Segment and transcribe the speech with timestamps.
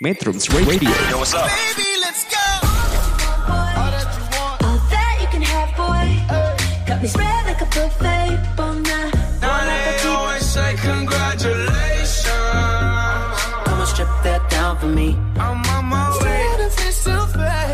[0.00, 0.88] Metrums Radio.
[1.12, 1.44] Yo, what's up?
[1.44, 2.40] Baby, let's go.
[3.52, 6.08] All that you can have, boy.
[6.88, 9.12] Got me spread like a buffet all night.
[9.44, 12.32] Now they always say congratulations.
[13.68, 15.20] Come and strip that down for me.
[15.36, 16.48] I'm on my way.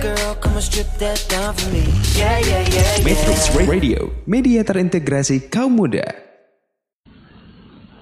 [0.03, 1.87] Girl, come and strip that down for me.
[2.19, 3.71] Yeah, yeah, yeah, Metrums yeah.
[3.71, 6.11] Radio, media terintegrasi kaum muda.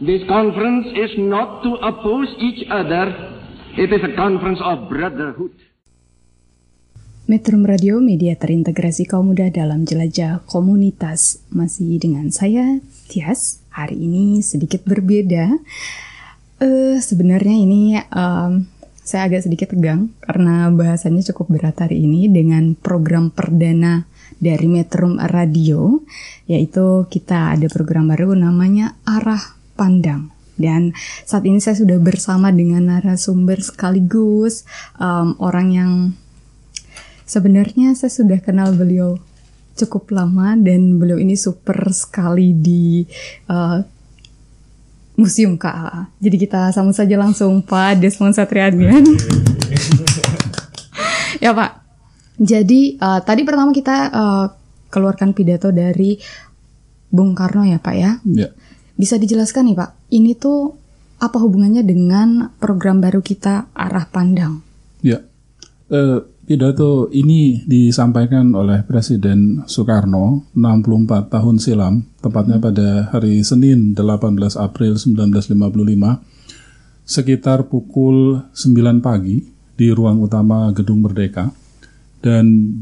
[0.00, 3.43] This conference is not to oppose each other.
[3.74, 5.50] It is a conference of brotherhood.
[7.26, 11.42] Metro Radio, media terintegrasi kaum muda dalam jelajah komunitas.
[11.50, 12.78] Masih dengan saya,
[13.10, 13.66] Tias.
[13.74, 15.58] Hari ini sedikit berbeda.
[16.62, 18.70] Eh, sebenarnya ini em,
[19.02, 24.06] saya agak sedikit tegang karena bahasannya cukup berat hari ini dengan program perdana
[24.38, 26.06] dari Metro Radio,
[26.46, 30.33] yaitu kita ada program baru namanya Arah Pandang.
[30.54, 30.94] Dan
[31.26, 34.62] saat ini saya sudah bersama dengan narasumber sekaligus
[35.02, 35.92] em, orang yang
[37.24, 39.16] Sebenarnya saya sudah kenal beliau
[39.74, 43.00] cukup lama dan beliau ini super sekali di
[43.48, 43.80] uh,
[45.16, 46.12] Museum KA.
[46.20, 49.02] Jadi kita sambut saja langsung Pak Desmond Satriadian.
[51.44, 51.70] ya Pak.
[52.36, 54.46] Jadi uh, tadi pertama kita uh,
[54.92, 56.20] keluarkan pidato dari
[57.08, 58.20] Bung Karno ya Pak ya.
[58.28, 58.52] Ya,
[58.94, 60.74] Bisa dijelaskan nih Pak, ini tuh
[61.18, 64.62] apa hubungannya dengan program baru kita Arah Pandang?
[65.04, 65.20] ya.
[65.92, 74.56] Eh, pidato ini disampaikan oleh Presiden Soekarno 64 tahun silam, tepatnya pada hari Senin 18
[74.56, 76.24] April 1955,
[77.04, 79.44] sekitar pukul 9 pagi
[79.76, 81.52] di ruang utama Gedung Merdeka,
[82.24, 82.72] dan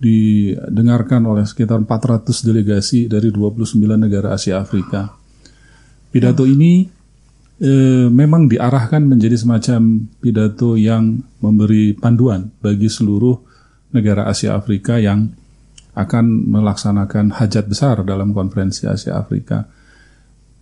[0.00, 5.23] didengarkan oleh sekitar 400 delegasi dari 29 negara Asia Afrika.
[6.14, 6.86] Pidato ini
[7.58, 13.34] eh, memang diarahkan menjadi semacam pidato yang memberi panduan bagi seluruh
[13.90, 15.34] negara Asia Afrika yang
[15.94, 19.66] akan melaksanakan hajat besar dalam konferensi Asia Afrika.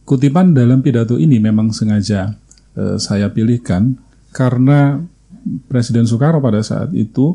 [0.08, 2.32] Kutipan dalam pidato ini memang sengaja
[2.72, 4.00] eh, saya pilihkan
[4.32, 5.04] karena
[5.68, 7.34] Presiden Soekarno pada saat itu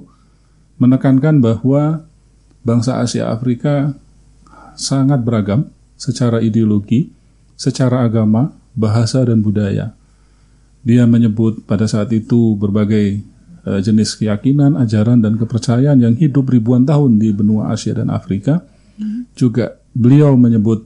[0.79, 2.07] menekankan bahwa
[2.63, 3.94] bangsa Asia Afrika
[4.77, 5.67] sangat beragam
[5.97, 7.11] secara ideologi,
[7.57, 9.97] secara agama, bahasa dan budaya.
[10.85, 13.19] Dia menyebut pada saat itu berbagai
[13.66, 18.63] eh, jenis keyakinan, ajaran dan kepercayaan yang hidup ribuan tahun di benua Asia dan Afrika.
[19.38, 20.85] Juga beliau menyebut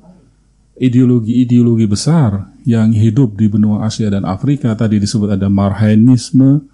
[0.76, 4.74] ideologi-ideologi besar yang hidup di benua Asia dan Afrika.
[4.74, 6.66] Tadi disebut ada Marhaenisme,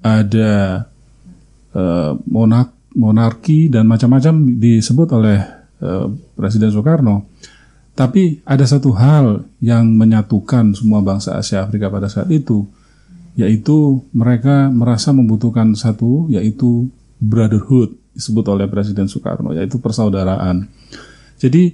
[0.00, 0.86] ada
[2.24, 5.38] monak monarki dan macam-macam disebut oleh
[5.84, 7.28] eh, Presiden Soekarno.
[7.96, 12.68] Tapi ada satu hal yang menyatukan semua bangsa Asia Afrika pada saat itu,
[13.40, 20.68] yaitu mereka merasa membutuhkan satu, yaitu brotherhood disebut oleh Presiden Soekarno, yaitu persaudaraan.
[21.40, 21.72] Jadi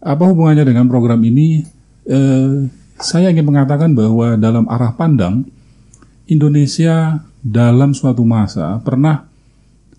[0.00, 1.60] apa hubungannya dengan program ini?
[2.08, 2.64] Eh,
[2.96, 5.44] saya ingin mengatakan bahwa dalam arah pandang
[6.24, 9.28] Indonesia dalam suatu masa pernah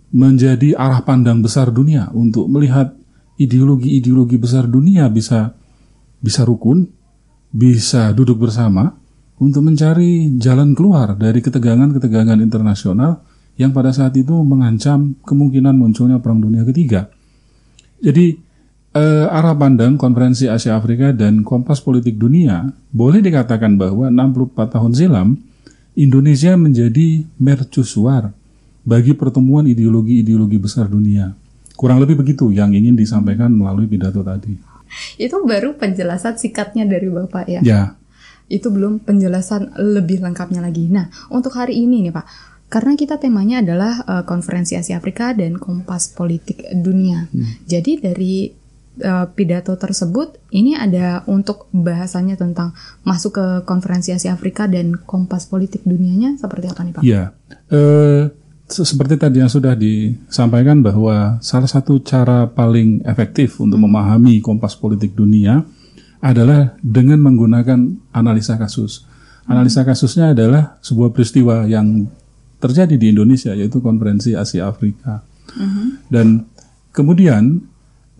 [0.09, 2.97] menjadi arah pandang besar dunia untuk melihat
[3.38, 5.53] ideologi-ideologi besar dunia bisa
[6.19, 6.88] bisa rukun,
[7.50, 8.96] bisa duduk bersama
[9.40, 13.24] untuk mencari jalan keluar dari ketegangan-ketegangan internasional
[13.59, 17.12] yang pada saat itu mengancam kemungkinan munculnya perang dunia ketiga.
[18.00, 18.40] Jadi
[18.96, 24.91] eh, arah pandang konferensi Asia Afrika dan Kompas Politik Dunia boleh dikatakan bahwa 64 tahun
[24.96, 25.28] silam
[26.00, 28.31] Indonesia menjadi mercusuar
[28.88, 31.36] bagi pertemuan ideologi-ideologi besar dunia.
[31.75, 34.69] Kurang lebih begitu yang ingin disampaikan melalui pidato tadi.
[35.22, 37.62] Itu baru penjelasan sikatnya dari Bapak ya.
[37.62, 37.82] Ya,
[38.50, 40.90] Itu belum penjelasan lebih lengkapnya lagi.
[40.90, 42.26] Nah, untuk hari ini nih Pak,
[42.70, 47.26] karena kita temanya adalah eh, konferensi Asia Afrika dan Kompas Politik Dunia.
[47.66, 48.50] Jadi dari
[49.00, 55.46] eh, pidato tersebut ini ada untuk bahasannya tentang masuk ke konferensi Asia Afrika dan Kompas
[55.46, 57.04] Politik Dunianya seperti apa nih Pak?
[57.06, 57.34] Ya,
[57.69, 58.30] se-
[58.69, 65.18] seperti tadi yang sudah disampaikan bahwa salah satu cara paling efektif untuk memahami kompas politik
[65.18, 65.66] dunia
[66.21, 69.10] adalah dengan menggunakan analisa kasus.
[69.50, 72.06] Analisa kasusnya adalah sebuah peristiwa yang
[72.62, 75.25] terjadi di Indonesia yaitu konferensi Asia Afrika.
[76.06, 76.45] Dan
[76.94, 77.57] kemudian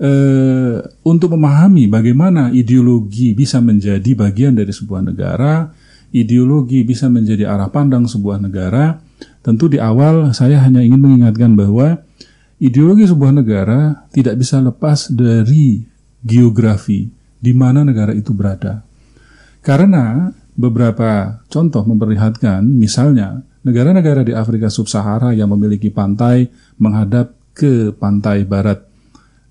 [0.02, 5.70] eh, untuk memahami bagaimana ideologi bisa menjadi bagian dari sebuah negara,
[6.10, 8.98] ideologi bisa menjadi arah pandang sebuah negara,
[9.42, 12.04] tentu di awal saya hanya ingin mengingatkan bahwa
[12.60, 15.84] ideologi sebuah negara tidak bisa lepas dari
[16.24, 17.08] geografi
[17.40, 18.84] di mana negara itu berada.
[19.64, 26.48] Karena beberapa contoh memperlihatkan, misalnya negara-negara di Afrika Sub-Sahara yang memiliki pantai
[26.80, 28.84] menghadap ke pantai barat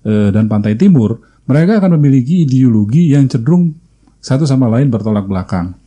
[0.05, 3.73] eh, dan pantai timur, mereka akan memiliki ideologi yang cenderung
[4.21, 5.77] satu sama lain bertolak belakang.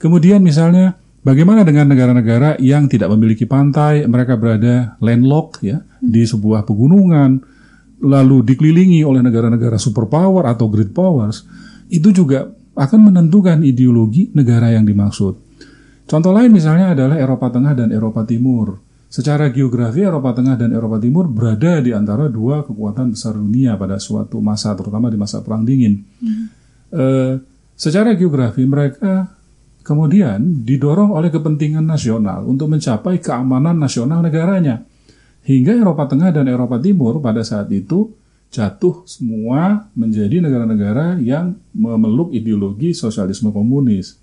[0.00, 6.64] Kemudian misalnya bagaimana dengan negara-negara yang tidak memiliki pantai, mereka berada landlocked ya di sebuah
[6.64, 7.40] pegunungan,
[8.00, 11.44] lalu dikelilingi oleh negara-negara superpower atau great powers,
[11.92, 15.34] itu juga akan menentukan ideologi negara yang dimaksud.
[16.08, 18.82] Contoh lain misalnya adalah Eropa Tengah dan Eropa Timur.
[19.10, 23.98] Secara geografi Eropa Tengah dan Eropa Timur berada di antara dua kekuatan besar dunia pada
[23.98, 25.94] suatu masa, terutama di masa Perang Dingin.
[26.90, 27.34] Eh,
[27.74, 29.39] secara geografi mereka
[29.90, 34.86] kemudian didorong oleh kepentingan nasional untuk mencapai keamanan nasional negaranya.
[35.42, 38.14] Hingga Eropa Tengah dan Eropa Timur pada saat itu
[38.54, 44.14] jatuh semua menjadi negara-negara yang memeluk ideologi sosialisme komunis.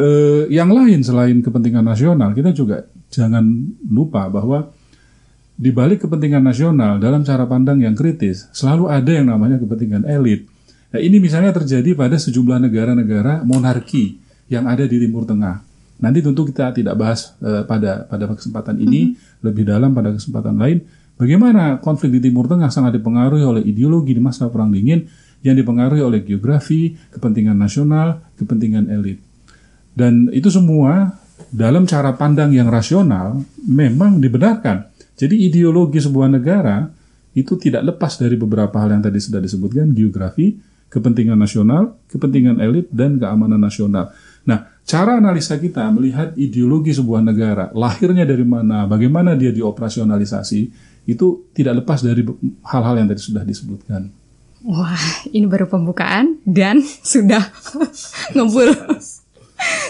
[0.00, 3.44] Eh, yang lain selain kepentingan nasional, kita juga jangan
[3.84, 4.72] lupa bahwa
[5.60, 10.48] di balik kepentingan nasional dalam cara pandang yang kritis selalu ada yang namanya kepentingan elit.
[10.88, 15.60] Nah, ini misalnya terjadi pada sejumlah negara-negara monarki yang ada di Timur Tengah.
[16.02, 20.82] Nanti tentu kita tidak bahas eh, pada pada kesempatan ini lebih dalam pada kesempatan lain
[21.16, 25.06] bagaimana konflik di Timur Tengah sangat dipengaruhi oleh ideologi di masa Perang Dingin
[25.44, 29.20] yang dipengaruhi oleh geografi, kepentingan nasional, kepentingan elit.
[29.92, 31.20] Dan itu semua
[31.52, 34.90] dalam cara pandang yang rasional memang dibenarkan.
[35.14, 36.90] Jadi ideologi sebuah negara
[37.36, 40.58] itu tidak lepas dari beberapa hal yang tadi sudah disebutkan, geografi,
[40.90, 44.10] kepentingan nasional, kepentingan elit, dan keamanan nasional.
[44.44, 50.60] Nah, cara analisa kita melihat ideologi sebuah negara, lahirnya dari mana, bagaimana dia dioperasionalisasi,
[51.04, 52.24] itu tidak lepas dari
[52.64, 54.08] hal-hal yang tadi sudah disebutkan.
[54.64, 54.96] Wah,
[55.28, 56.80] ini baru pembukaan dan
[57.12, 57.44] sudah
[58.32, 58.72] ngebul.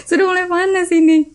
[0.07, 1.31] sudah mulai panas ini.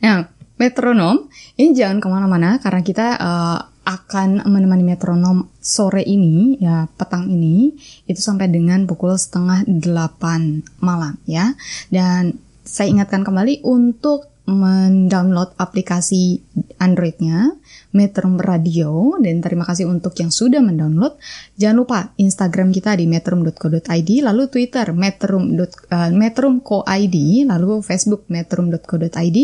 [0.00, 0.24] Nah,
[0.56, 1.28] metronom
[1.60, 7.70] ini jangan ke mana-mana karena kita eh, akan menemani metronom sore ini ya petang ini
[8.10, 11.54] itu sampai dengan pukul setengah delapan malam ya
[11.94, 12.34] dan
[12.66, 16.38] saya ingatkan kembali untuk mendownload aplikasi
[16.78, 17.54] Androidnya
[17.90, 21.18] Metrum Radio dan terima kasih untuk yang sudah mendownload.
[21.58, 25.56] Jangan lupa Instagram kita di metrum.co.id, lalu Twitter metrum.
[25.58, 27.16] Uh, metrum.co.id,
[27.48, 29.38] lalu Facebook metrum.co.id,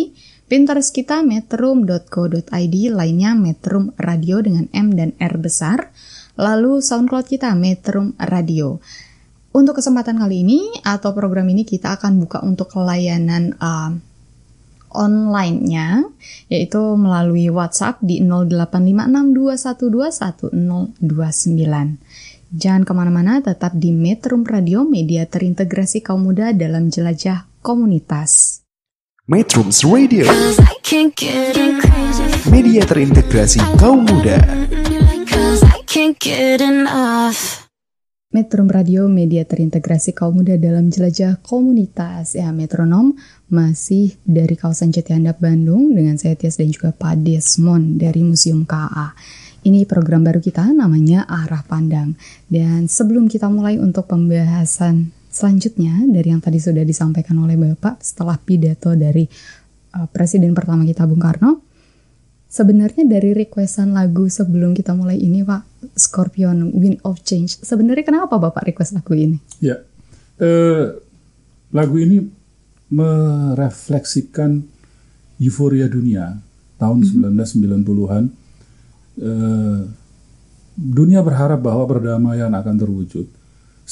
[0.53, 5.89] Pinterest kita metrum.co.id, lainnya Metrum Radio dengan M dan R besar,
[6.37, 8.77] lalu SoundCloud kita Metrum Radio.
[9.57, 13.97] Untuk kesempatan kali ini atau program ini kita akan buka untuk layanan uh,
[14.93, 16.05] online-nya
[16.53, 20.53] yaitu melalui WhatsApp di 085621211029.
[22.53, 28.52] Jangan ke mana-mana, tetap di Metrum Radio, media terintegrasi kaum muda dalam jelajah komunitas.
[29.31, 32.43] Metrums Radio, Cause I can't get enough.
[32.51, 34.43] media terintegrasi kaum muda.
[35.31, 37.71] Cause I can't get enough.
[38.35, 42.35] Metrum Radio, media terintegrasi kaum muda dalam jelajah komunitas.
[42.35, 43.15] Ya, metronom
[43.47, 48.67] masih dari kawasan Jati Handap Bandung dengan saya Tias dan juga Pak Desmond dari Museum
[48.67, 49.15] KA.
[49.63, 52.19] Ini program baru kita namanya Arah Pandang.
[52.51, 58.37] Dan sebelum kita mulai untuk pembahasan selanjutnya dari yang tadi sudah disampaikan oleh Bapak setelah
[58.37, 59.25] pidato dari
[59.97, 61.73] uh, Presiden pertama kita Bung Karno,
[62.53, 67.65] Sebenarnya dari requestan lagu sebelum kita mulai ini Pak, Scorpion Wind of Change.
[67.65, 69.41] Sebenarnya kenapa Bapak request lagu ini?
[69.57, 69.81] Ya,
[70.37, 70.93] eh,
[71.73, 72.29] lagu ini
[72.93, 74.61] merefleksikan
[75.41, 76.37] euforia dunia
[76.77, 78.25] tahun 1990-an.
[79.17, 79.81] Eh,
[80.77, 83.33] dunia berharap bahwa perdamaian akan terwujud.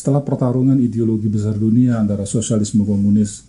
[0.01, 3.45] Setelah pertarungan ideologi besar dunia antara sosialisme komunis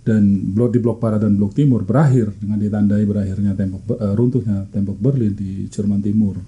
[0.00, 0.24] dan
[0.56, 4.96] blok di blok barat dan blok timur berakhir dengan ditandai berakhirnya tembok eh, runtuhnya tembok
[4.96, 6.40] Berlin di Jerman Timur.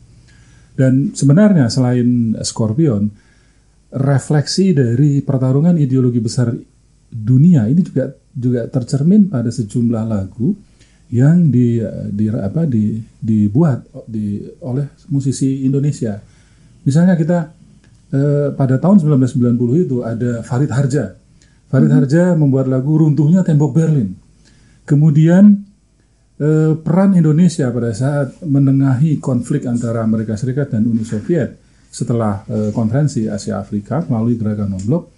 [0.73, 3.13] Dan sebenarnya selain Scorpion,
[3.93, 6.57] refleksi dari pertarungan ideologi besar
[7.13, 10.57] dunia ini juga juga tercermin pada sejumlah lagu
[11.13, 16.25] yang di, di apa di dibuat di oleh musisi Indonesia.
[16.89, 17.66] Misalnya kita
[18.13, 21.17] eh, pada tahun 1990 itu ada Farid Harja.
[21.67, 24.15] Farid Harja membuat lagu Runtuhnya Tembok Berlin.
[24.87, 25.67] Kemudian
[26.39, 31.59] eh, peran Indonesia pada saat menengahi konflik antara Amerika Serikat dan Uni Soviet
[31.91, 35.17] setelah eh, konferensi Asia Afrika melalui gerakan non-blok.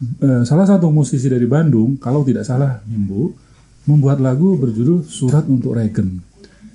[0.00, 3.32] Eh, salah satu musisi dari Bandung, kalau tidak salah Mimbu,
[3.88, 6.20] membuat lagu berjudul Surat untuk Regen.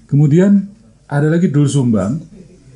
[0.05, 0.65] Kemudian
[1.05, 2.21] ada lagi Dul Sumbang.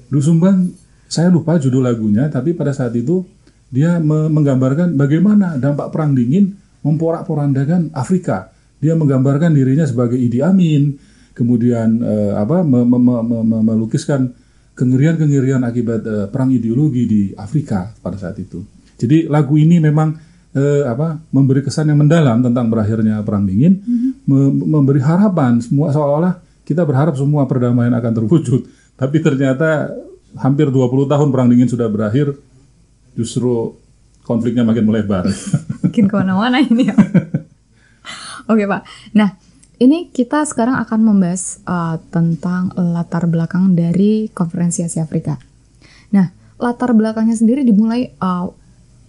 [0.10, 0.70] Dul Sumbang
[1.10, 3.26] saya lupa judul lagunya, tapi pada saat itu
[3.74, 6.54] dia me- menggambarkan bagaimana dampak perang dingin
[6.86, 8.54] memporak-porandakan Afrika.
[8.80, 10.96] Dia menggambarkan dirinya sebagai Idi Amin,
[11.34, 14.32] kemudian eh, apa me- me- me- me- me- melukiskan
[14.78, 18.62] kengerian-kengerian akibat eh, perang ideologi di Afrika pada saat itu.
[18.96, 20.14] Jadi lagu ini memang
[20.54, 23.82] eh, apa memberi kesan yang mendalam tentang berakhirnya perang dingin,
[24.30, 28.62] me- memberi harapan semua seolah-olah kita berharap semua perdamaian akan terwujud.
[28.94, 29.90] Tapi ternyata
[30.38, 32.38] hampir 20 tahun perang dingin sudah berakhir,
[33.18, 33.74] justru
[34.28, 35.26] konfliknya makin melebar.
[35.90, 36.96] Makin ke mana-mana ini ya.
[38.52, 38.86] Oke Pak.
[39.18, 39.34] Nah,
[39.82, 45.42] ini kita sekarang akan membahas uh, tentang latar belakang dari konferensi Asia Afrika.
[46.14, 46.30] Nah,
[46.62, 48.54] latar belakangnya sendiri dimulai uh,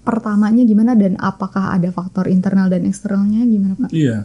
[0.00, 3.92] pertamanya gimana dan apakah ada faktor internal dan eksternalnya gimana Pak?
[3.92, 4.24] Iya,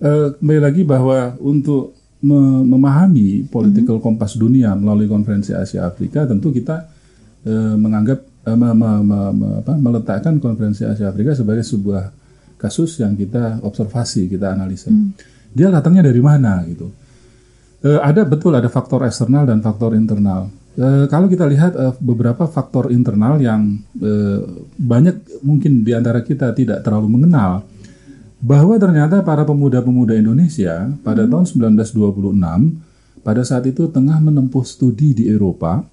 [0.00, 6.84] Eh, kembali lagi bahwa untuk memahami political kompas dunia melalui konferensi Asia Afrika, tentu kita
[7.48, 12.12] eh, menganggap eh, me- me- me- me- apa, meletakkan konferensi Asia Afrika sebagai sebuah
[12.60, 14.92] kasus yang kita observasi, kita analisa.
[15.50, 16.92] Dia datangnya dari mana gitu?
[17.80, 20.52] Eh, ada betul ada faktor eksternal dan faktor internal.
[20.76, 24.44] Eh, kalau kita lihat eh, beberapa faktor internal yang eh,
[24.76, 27.64] banyak mungkin di antara kita tidak terlalu mengenal,
[28.40, 35.28] bahwa ternyata para pemuda-pemuda Indonesia pada tahun 1926 pada saat itu tengah menempuh studi di
[35.28, 35.84] Eropa.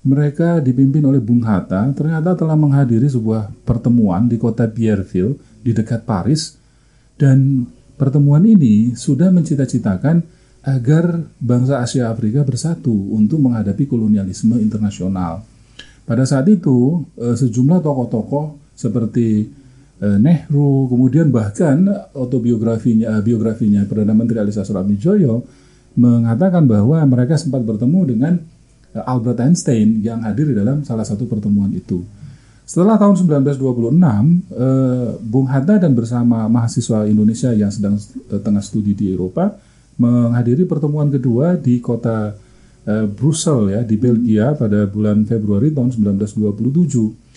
[0.00, 6.08] Mereka dipimpin oleh Bung Hatta, ternyata telah menghadiri sebuah pertemuan di kota Pierreville di dekat
[6.08, 6.56] Paris
[7.20, 7.68] dan
[8.00, 10.24] pertemuan ini sudah mencita-citakan
[10.64, 15.44] agar bangsa Asia Afrika bersatu untuk menghadapi kolonialisme internasional.
[16.08, 19.52] Pada saat itu, eh, sejumlah tokoh-tokoh seperti
[20.00, 21.84] Nehru, kemudian bahkan
[22.16, 25.44] autobiografinya eh, biografinya Perdana Menteri Ali Sastroamidjojo
[26.00, 28.32] mengatakan bahwa mereka sempat bertemu dengan
[28.96, 32.00] eh, Albert Einstein yang hadir di dalam salah satu pertemuan itu.
[32.70, 33.58] Setelah tahun 1926,
[34.54, 39.58] eh, Bung Hatta dan bersama mahasiswa Indonesia yang sedang eh, tengah studi di Eropa
[39.98, 42.32] menghadiri pertemuan kedua di kota
[42.86, 47.29] eh, Brussel ya di Belgia pada bulan Februari tahun 1927.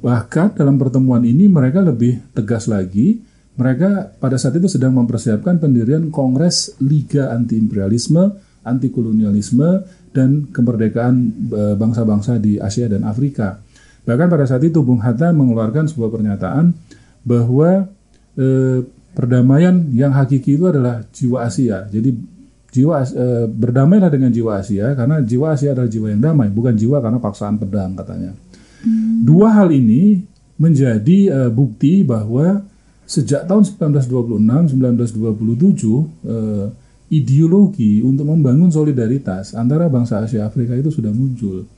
[0.00, 3.20] Bahkan dalam pertemuan ini mereka lebih tegas lagi.
[3.60, 8.32] Mereka pada saat itu sedang mempersiapkan pendirian Kongres Liga Anti-Imperialisme,
[8.64, 9.84] Anti-Kolonialisme,
[10.16, 11.14] dan Kemerdekaan
[11.52, 13.60] eh, Bangsa-Bangsa di Asia dan Afrika.
[14.08, 16.72] Bahkan pada saat itu Bung Hatta mengeluarkan sebuah pernyataan
[17.20, 17.84] bahwa
[18.40, 18.80] eh,
[19.12, 21.84] perdamaian yang hakiki itu adalah jiwa Asia.
[21.92, 22.16] Jadi
[22.72, 27.04] jiwa eh, berdamailah dengan jiwa Asia karena jiwa Asia adalah jiwa yang damai, bukan jiwa
[27.04, 28.32] karena paksaan pedang katanya.
[29.20, 30.24] Dua hal ini
[30.56, 32.64] menjadi eh, bukti bahwa
[33.04, 34.80] sejak tahun 1926, 1927
[36.24, 36.66] eh,
[37.10, 41.68] ideologi untuk membangun solidaritas antara bangsa Asia Afrika itu sudah muncul.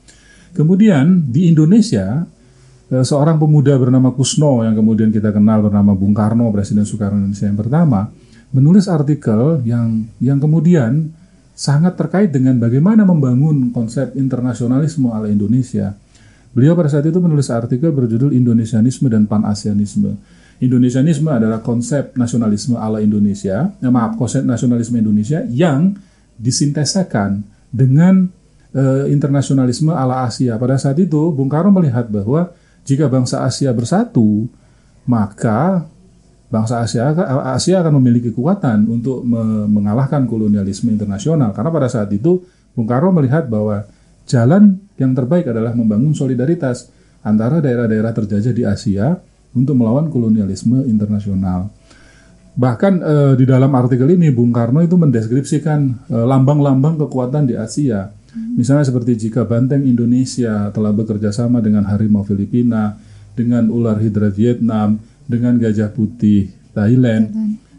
[0.53, 2.23] Kemudian di Indonesia
[2.87, 7.49] eh, seorang pemuda bernama Kusno yang kemudian kita kenal bernama Bung Karno, Presiden Soekarno Indonesia
[7.49, 8.07] yang pertama,
[8.53, 11.09] menulis artikel yang yang kemudian
[11.57, 15.97] sangat terkait dengan bagaimana membangun konsep internasionalisme ala Indonesia.
[16.53, 20.13] Beliau pada saat itu menulis artikel berjudul Indonesianisme dan Pan-Asianisme.
[20.61, 25.97] Indonesianisme adalah konsep nasionalisme ala Indonesia, eh, maaf, konsep nasionalisme Indonesia yang
[26.37, 27.41] disintesakan
[27.73, 28.29] dengan
[28.73, 30.55] eh, internasionalisme ala Asia.
[30.61, 32.53] Pada saat itu, Bung Karno melihat bahwa
[32.85, 34.45] jika bangsa Asia bersatu,
[35.09, 35.89] maka
[36.53, 37.09] bangsa Asia
[37.53, 41.49] Asia akan memiliki kekuatan untuk me- mengalahkan kolonialisme internasional.
[41.53, 42.45] Karena pada saat itu,
[42.77, 43.89] Bung Karno melihat bahwa
[44.27, 46.89] jalan yang terbaik adalah membangun solidaritas
[47.23, 49.15] antara daerah-daerah terjajah di Asia
[49.55, 51.71] untuk melawan kolonialisme internasional.
[52.53, 58.13] Bahkan eh, di dalam artikel ini Bung Karno itu mendeskripsikan eh, lambang-lambang kekuatan di Asia.
[58.33, 62.97] Misalnya seperti jika banteng Indonesia telah bekerja sama dengan harimau Filipina,
[63.37, 64.97] dengan ular hidra Vietnam,
[65.29, 67.29] dengan gajah putih Thailand,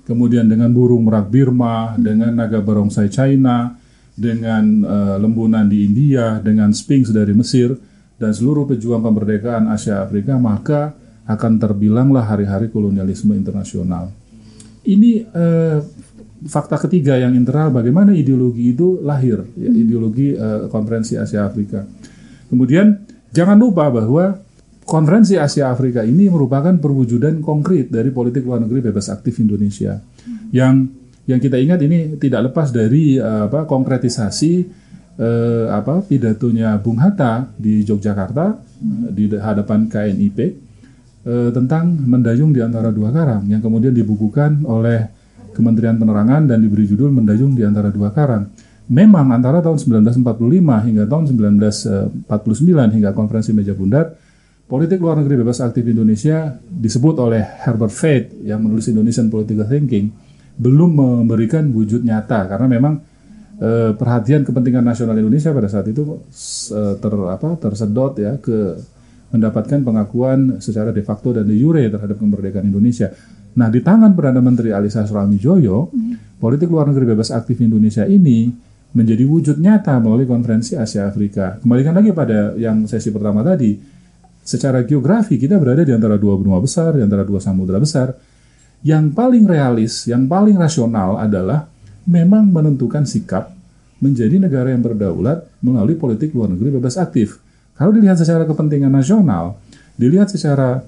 [0.06, 3.74] kemudian dengan burung merak Birma, dengan naga barongsai China,
[4.14, 7.74] dengan eh, lembunan di India, dengan Sphinx dari Mesir,
[8.14, 10.94] dan seluruh pejuang kemerdekaan Asia Afrika, maka
[11.26, 14.12] akan terbilanglah hari-hari kolonialisme internasional.
[14.84, 15.78] Ini eh,
[16.44, 21.82] fakta ketiga yang internal bagaimana ideologi itu lahir, ya, ideologi eh, konferensi Asia Afrika.
[22.46, 23.02] Kemudian
[23.34, 24.38] jangan lupa bahwa
[24.84, 29.98] konferensi Asia Afrika ini merupakan perwujudan konkret dari politik luar negeri bebas aktif Indonesia.
[30.52, 30.92] Yang
[31.24, 34.52] yang kita ingat ini tidak lepas dari eh, apa konkretisasi
[35.16, 38.60] eh, apa pidatonya Bung Hatta di Yogyakarta
[39.14, 45.08] di hadapan KNIP eh, tentang mendayung di antara dua karang yang kemudian dibukukan oleh
[45.54, 48.50] Kementerian Penerangan dan diberi judul Mendayung di antara dua karang.
[48.90, 50.20] Memang antara tahun 1945
[50.60, 52.26] hingga tahun 1949
[53.00, 54.18] hingga konferensi meja bundar,
[54.66, 60.23] politik luar negeri bebas aktif Indonesia disebut oleh Herbert Fate yang menulis Indonesian Political Thinking
[60.54, 60.90] belum
[61.26, 62.94] memberikan wujud nyata karena memang
[63.58, 66.02] eh, perhatian kepentingan nasional Indonesia pada saat itu
[66.70, 68.78] eh, ter apa tersedot ya ke
[69.34, 73.10] mendapatkan pengakuan secara de facto dan de jure terhadap kemerdekaan Indonesia.
[73.58, 75.90] Nah, di tangan Perdana Menteri Alisa Suramijoyo,
[76.38, 78.50] politik luar negeri bebas aktif Indonesia ini
[78.94, 81.58] menjadi wujud nyata melalui konferensi Asia Afrika.
[81.58, 83.74] Kembalikan lagi pada yang sesi pertama tadi,
[84.42, 88.14] secara geografi kita berada di antara dua benua besar, di antara dua samudera besar.
[88.84, 91.72] Yang paling realis, yang paling rasional adalah
[92.04, 93.56] memang menentukan sikap
[93.96, 97.40] menjadi negara yang berdaulat melalui politik luar negeri bebas aktif.
[97.74, 99.56] Kalau dilihat secara kepentingan nasional,
[99.96, 100.84] dilihat secara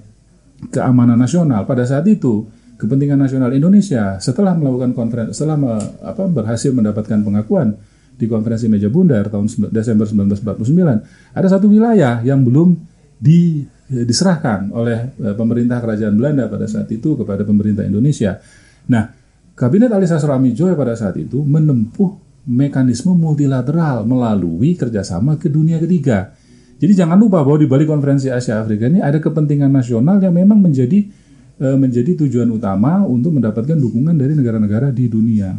[0.69, 2.45] keamanan nasional pada saat itu
[2.77, 7.73] kepentingan nasional Indonesia setelah melakukan konferensi setelah me- apa, berhasil mendapatkan pengakuan
[8.17, 12.77] di konferensi meja bundar tahun Desember 1949 ada satu wilayah yang belum
[13.17, 18.35] di- diserahkan oleh eh, pemerintah kerajaan Belanda pada saat itu kepada pemerintah Indonesia.
[18.91, 19.07] Nah,
[19.55, 26.35] kabinet Alisa Suramijoyo pada saat itu menempuh mekanisme multilateral melalui kerjasama ke dunia ketiga.
[26.77, 30.59] Jadi jangan lupa bahwa di balik konferensi Asia Afrika ini ada kepentingan nasional yang memang
[30.59, 31.07] menjadi
[31.57, 35.55] eh, menjadi tujuan utama untuk mendapatkan dukungan dari negara-negara di dunia.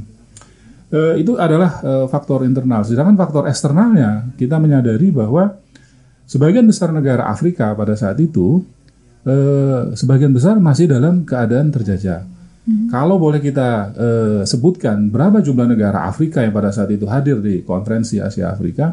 [0.88, 2.80] Eh, itu adalah eh, faktor internal.
[2.84, 5.60] Sedangkan faktor eksternalnya kita menyadari bahwa
[6.28, 8.60] sebagian besar negara Afrika pada saat itu
[9.24, 12.36] eh, sebagian besar masih dalam keadaan terjajah.
[12.92, 17.64] Kalau boleh kita eh, sebutkan berapa jumlah negara Afrika yang pada saat itu hadir di
[17.64, 18.92] konferensi Asia Afrika,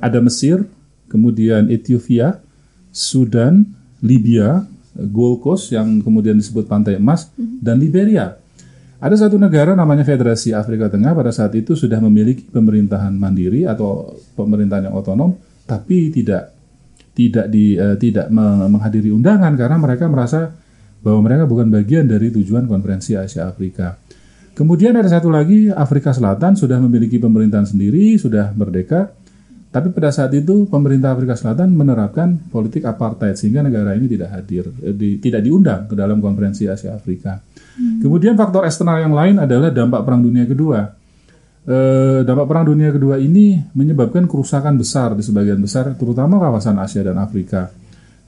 [0.00, 0.64] ada Mesir,
[1.12, 2.40] kemudian Ethiopia,
[2.88, 3.68] Sudan,
[4.00, 4.64] Libya,
[4.96, 8.40] Gold Coast yang kemudian disebut Pantai Emas, dan Liberia.
[9.02, 14.16] Ada satu negara namanya Federasi Afrika Tengah pada saat itu sudah memiliki pemerintahan mandiri atau
[14.40, 15.36] pemerintahan yang otonom,
[15.68, 16.61] tapi tidak
[17.12, 20.52] tidak di eh, tidak me- menghadiri undangan karena mereka merasa
[21.02, 23.98] bahwa mereka bukan bagian dari tujuan konferensi Asia Afrika.
[24.52, 29.10] Kemudian ada satu lagi Afrika Selatan sudah memiliki pemerintahan sendiri, sudah merdeka,
[29.72, 34.68] tapi pada saat itu pemerintah Afrika Selatan menerapkan politik apartheid sehingga negara ini tidak hadir,
[34.84, 37.40] eh, di- tidak diundang ke dalam konferensi Asia Afrika.
[38.04, 41.01] Kemudian faktor eksternal yang lain adalah dampak Perang Dunia Kedua.
[41.62, 47.06] Eh, dampak Perang Dunia Kedua ini menyebabkan kerusakan besar di sebagian besar, terutama kawasan Asia
[47.06, 47.70] dan Afrika.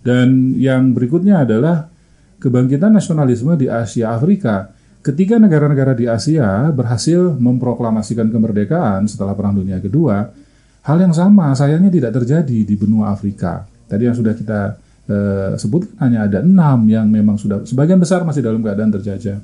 [0.07, 1.91] Dan yang berikutnya adalah
[2.39, 4.71] kebangkitan nasionalisme di Asia Afrika.
[5.03, 10.31] Ketika negara-negara di Asia berhasil memproklamasikan kemerdekaan setelah Perang Dunia Kedua,
[10.87, 13.67] hal yang sama sayangnya tidak terjadi di benua Afrika.
[13.67, 14.61] Tadi yang sudah kita
[15.11, 19.43] eh, sebutkan hanya ada enam yang memang sudah sebagian besar masih dalam keadaan terjajah.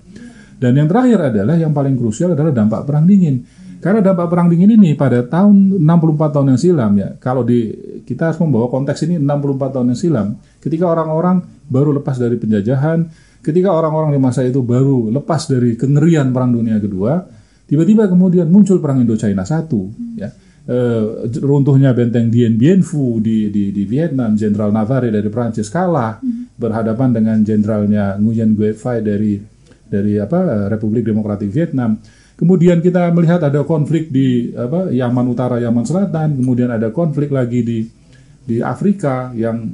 [0.60, 3.42] Dan yang terakhir adalah yang paling krusial adalah dampak perang dingin.
[3.80, 7.72] Karena dampak perang dingin ini pada tahun 64 tahun yang silam ya, kalau di
[8.04, 10.28] kita harus membawa konteks ini 64 tahun yang silam,
[10.60, 13.08] ketika orang-orang baru lepas dari penjajahan,
[13.40, 17.24] ketika orang-orang di masa itu baru lepas dari kengerian perang dunia kedua,
[17.64, 19.88] tiba-tiba kemudian muncul perang Indochina satu
[20.20, 20.28] ya.
[20.70, 26.20] Eh, runtuhnya benteng Dien Bien Phu di, di, di Vietnam, Jenderal Navarre dari Prancis kalah
[26.54, 29.40] berhadapan dengan jenderalnya Nguyen Gue Phai dari
[29.90, 31.96] dari apa Republik Demokratik Vietnam.
[32.40, 37.60] Kemudian kita melihat ada konflik di apa Yaman Utara, Yaman Selatan, kemudian ada konflik lagi
[37.60, 37.78] di
[38.48, 39.68] di Afrika yang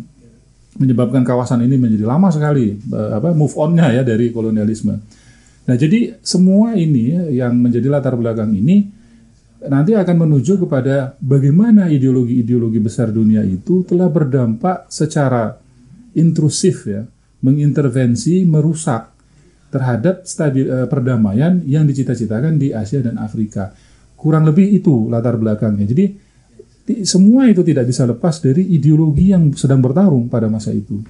[0.74, 4.98] menyebabkan kawasan ini menjadi lama sekali eh, apa move on-nya ya dari kolonialisme.
[5.66, 8.87] Nah, jadi semua ini yang menjadi latar belakang ini
[9.66, 15.59] nanti akan menuju kepada bagaimana ideologi-ideologi besar dunia itu telah berdampak secara
[16.14, 17.02] intrusif ya,
[17.42, 19.15] mengintervensi, merusak
[19.70, 23.74] terhadap stabil, eh, perdamaian yang dicita-citakan di Asia dan Afrika.
[24.16, 25.87] Kurang lebih itu latar belakangnya.
[25.87, 26.05] Jadi
[27.02, 31.02] semua itu tidak bisa lepas dari ideologi yang sedang bertarung pada masa itu.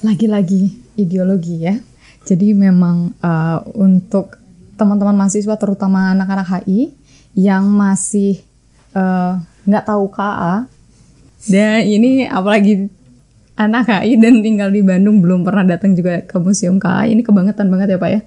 [0.00, 1.76] Lagi-lagi ideologi ya.
[2.24, 4.38] Jadi memang uh, untuk
[4.78, 6.94] teman-teman mahasiswa terutama anak-anak HI
[7.36, 8.40] yang masih
[8.96, 9.36] uh,
[9.68, 10.64] nggak tahu KA
[11.48, 12.88] dan ini apalagi
[13.60, 17.68] anak HI dan tinggal di Bandung belum pernah datang juga ke museum KA ini kebangetan
[17.68, 18.20] banget ya Pak ya.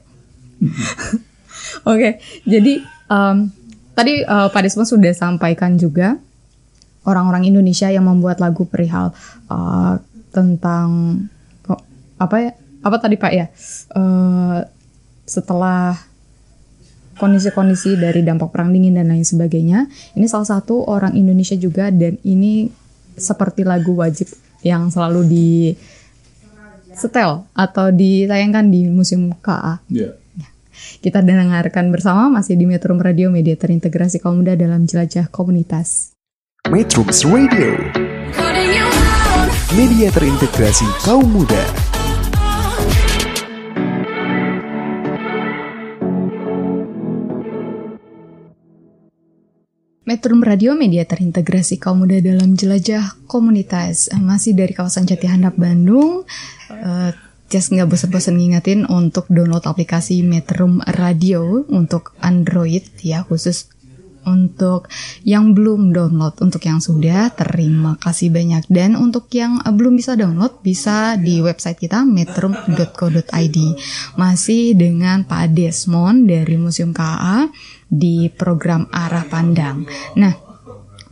[1.90, 3.50] Oke, jadi um,
[3.98, 6.22] tadi uh, Pak Desmond sudah sampaikan juga
[7.04, 9.12] orang-orang Indonesia yang membuat lagu perihal
[9.50, 9.98] uh,
[10.30, 11.18] tentang
[11.66, 11.82] kok
[12.22, 12.52] apa ya?
[12.84, 13.48] Apa tadi Pak ya?
[13.96, 14.60] Eh,
[15.24, 15.96] setelah
[17.16, 19.88] kondisi-kondisi dari dampak perang dingin dan lain sebagainya
[20.20, 22.68] ini salah satu orang Indonesia juga dan ini
[23.16, 24.28] seperti lagu wajib
[24.64, 25.50] yang selalu di
[26.94, 30.14] setel atau ditayangkan di museum KA Ya.
[31.02, 36.14] kita dengarkan bersama masih di Metro Radio Media Terintegrasi Kaum Muda dalam Jelajah Komunitas.
[36.70, 37.76] Metrums Radio.
[39.74, 41.93] Media terintegrasi kaum muda
[50.04, 55.56] Metro Radio Media terintegrasi kaum muda dalam jelajah komunitas Eh, masih dari kawasan Jati Handap
[55.56, 56.28] Bandung.
[56.68, 57.16] Eh,
[57.48, 60.68] just nggak bosan-bosan ngingetin untuk download aplikasi Metro
[61.00, 63.72] Radio untuk Android ya khusus
[64.24, 64.88] untuk
[65.28, 68.68] yang belum download, untuk yang sudah terima kasih banyak.
[68.72, 73.58] Dan untuk yang belum bisa download bisa di website kita metro.co.id
[74.20, 77.48] masih dengan Pak Desmond dari Museum KA
[77.94, 79.86] di program Arah Pandang.
[80.18, 80.34] Nah,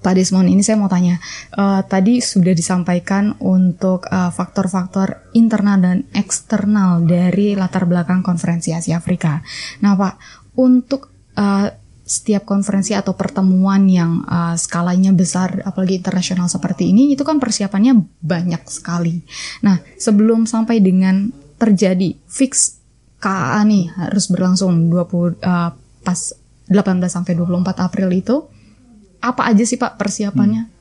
[0.02, 1.22] Pak Desmond, ini saya mau tanya.
[1.54, 8.98] Eh, tadi sudah disampaikan untuk eh, faktor-faktor internal dan eksternal dari latar belakang konferensi Asia
[8.98, 9.46] Afrika.
[9.86, 10.14] Nah, Pak,
[10.58, 11.70] untuk eh,
[12.02, 17.94] setiap konferensi atau pertemuan yang eh, skalanya besar, apalagi internasional seperti ini, itu kan persiapannya
[18.26, 19.22] banyak sekali.
[19.62, 21.30] Nah, sebelum sampai dengan
[21.62, 22.82] terjadi fix
[23.22, 25.70] KAA nih harus berlangsung 20 eh,
[26.02, 26.20] pas
[26.72, 28.48] 18 sampai 24 April itu
[29.22, 30.72] apa aja sih Pak persiapannya?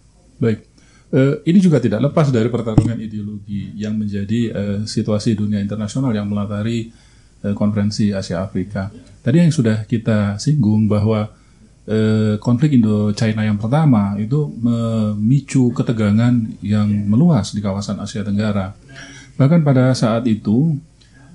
[0.41, 0.71] Baik,
[1.11, 6.31] Eh, ini juga tidak lepas dari pertarungan ideologi yang menjadi eh, situasi dunia internasional yang
[6.31, 6.87] melatari
[7.43, 8.95] eh, konferensi Asia Afrika.
[9.19, 11.39] Tadi yang sudah kita singgung bahwa
[12.39, 18.79] konflik Indo-China yang pertama itu memicu ketegangan yang meluas di kawasan Asia Tenggara.
[19.35, 20.79] Bahkan pada saat itu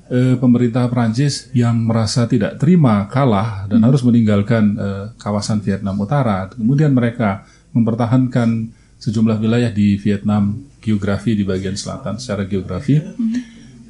[0.10, 6.50] eh, pemerintah Prancis yang merasa tidak terima kalah dan harus meninggalkan eh, kawasan Vietnam Utara,
[6.52, 13.02] kemudian mereka mempertahankan sejumlah wilayah di Vietnam geografi di bagian selatan secara geografi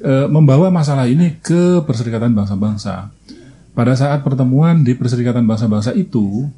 [0.00, 3.12] eh, membawa masalah ini ke Perserikatan Bangsa-Bangsa.
[3.76, 6.48] Pada saat pertemuan di Perserikatan Bangsa-Bangsa itu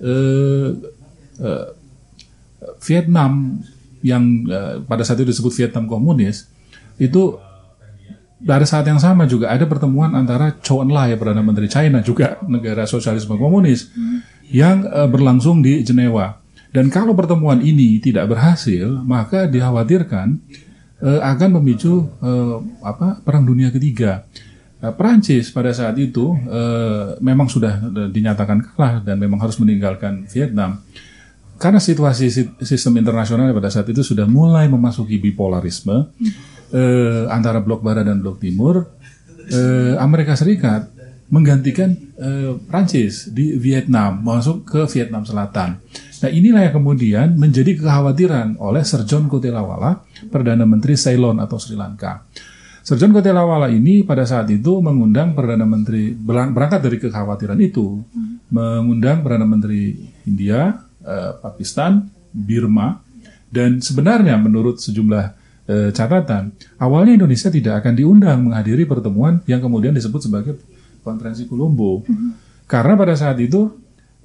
[0.00, 0.70] eh,
[1.40, 1.66] eh,
[2.84, 3.60] Vietnam
[4.04, 6.46] yang eh, pada saat itu disebut Vietnam komunis
[6.96, 7.36] itu
[8.44, 12.84] pada saat yang sama juga ada pertemuan antara Chou Enlai perdana menteri China juga negara
[12.84, 13.88] sosialisme komunis
[14.52, 16.36] yang eh, berlangsung di Jenewa.
[16.68, 20.36] Dan kalau pertemuan ini tidak berhasil, maka dikhawatirkan
[21.00, 24.28] eh, akan memicu eh, apa perang dunia ketiga.
[24.84, 27.80] Eh, Perancis pada saat itu eh, memang sudah
[28.12, 30.84] dinyatakan kalah dan memang harus meninggalkan Vietnam.
[31.56, 36.12] Karena situasi si- sistem internasional pada saat itu sudah mulai memasuki bipolarisme
[36.72, 38.96] eh, antara blok barat dan blok timur,
[39.50, 40.90] eh, Amerika Serikat
[41.26, 45.82] menggantikan eh, Prancis di Vietnam masuk ke Vietnam Selatan.
[46.16, 51.76] Nah inilah yang kemudian menjadi kekhawatiran oleh Sir John Kotelawala, Perdana Menteri Ceylon atau Sri
[51.76, 52.24] Lanka.
[52.86, 58.00] Sir John Kotelawala ini pada saat itu mengundang Perdana Menteri, berang- berangkat dari kekhawatiran itu,
[58.54, 63.02] mengundang Perdana Menteri India, eh, Pakistan, Birma,
[63.50, 69.92] dan sebenarnya menurut sejumlah eh, catatan, awalnya Indonesia tidak akan diundang menghadiri pertemuan yang kemudian
[69.92, 70.58] disebut sebagai
[71.06, 72.02] konferensi Colombo.
[72.66, 73.70] Karena pada saat itu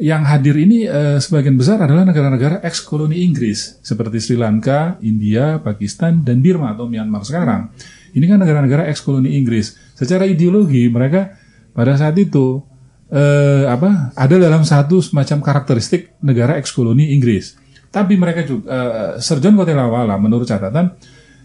[0.01, 6.25] yang hadir ini eh, sebagian besar adalah negara-negara eks-koloni Inggris seperti Sri Lanka, India, Pakistan,
[6.25, 7.69] dan Birma atau Myanmar sekarang.
[8.17, 9.77] Ini kan negara-negara eks-koloni Inggris.
[9.93, 11.37] Secara ideologi mereka
[11.77, 12.65] pada saat itu
[13.13, 17.61] eh, apa ada dalam satu semacam karakteristik negara eks-koloni Inggris.
[17.93, 20.97] Tapi mereka juga eh, Sir John Kotelawala menurut catatan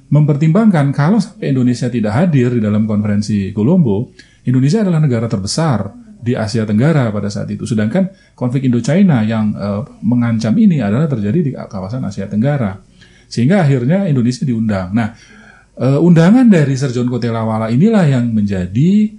[0.07, 4.15] mempertimbangkan kalau sampai Indonesia tidak hadir di dalam konferensi Colombo,
[4.47, 5.91] Indonesia adalah negara terbesar
[6.23, 7.67] di Asia Tenggara pada saat itu.
[7.67, 12.79] Sedangkan konflik Indo-China yang eh, mengancam ini adalah terjadi di kawasan Asia Tenggara.
[13.27, 14.95] Sehingga akhirnya Indonesia diundang.
[14.95, 15.15] Nah,
[15.79, 19.11] eh, undangan dari Sir John Kotelawala inilah yang menjadi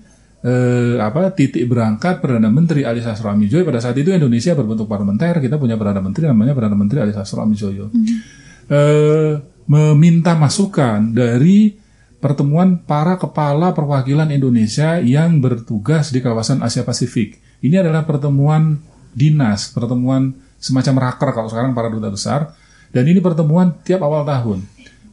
[0.43, 5.57] eh, apa titik berangkat Perdana Menteri Ali Amijoyo pada saat itu Indonesia berbentuk parlementer kita
[5.57, 7.89] punya Perdana Menteri namanya Perdana Menteri Ali Sastro Amijoyo
[8.69, 9.33] eh,
[9.67, 11.75] meminta masukan dari
[12.17, 17.37] pertemuan para kepala perwakilan Indonesia yang bertugas di kawasan Asia Pasifik.
[17.61, 18.79] Ini adalah pertemuan
[19.17, 22.53] dinas pertemuan semacam raker kalau sekarang para duta besar
[22.93, 24.61] dan ini pertemuan tiap awal tahun.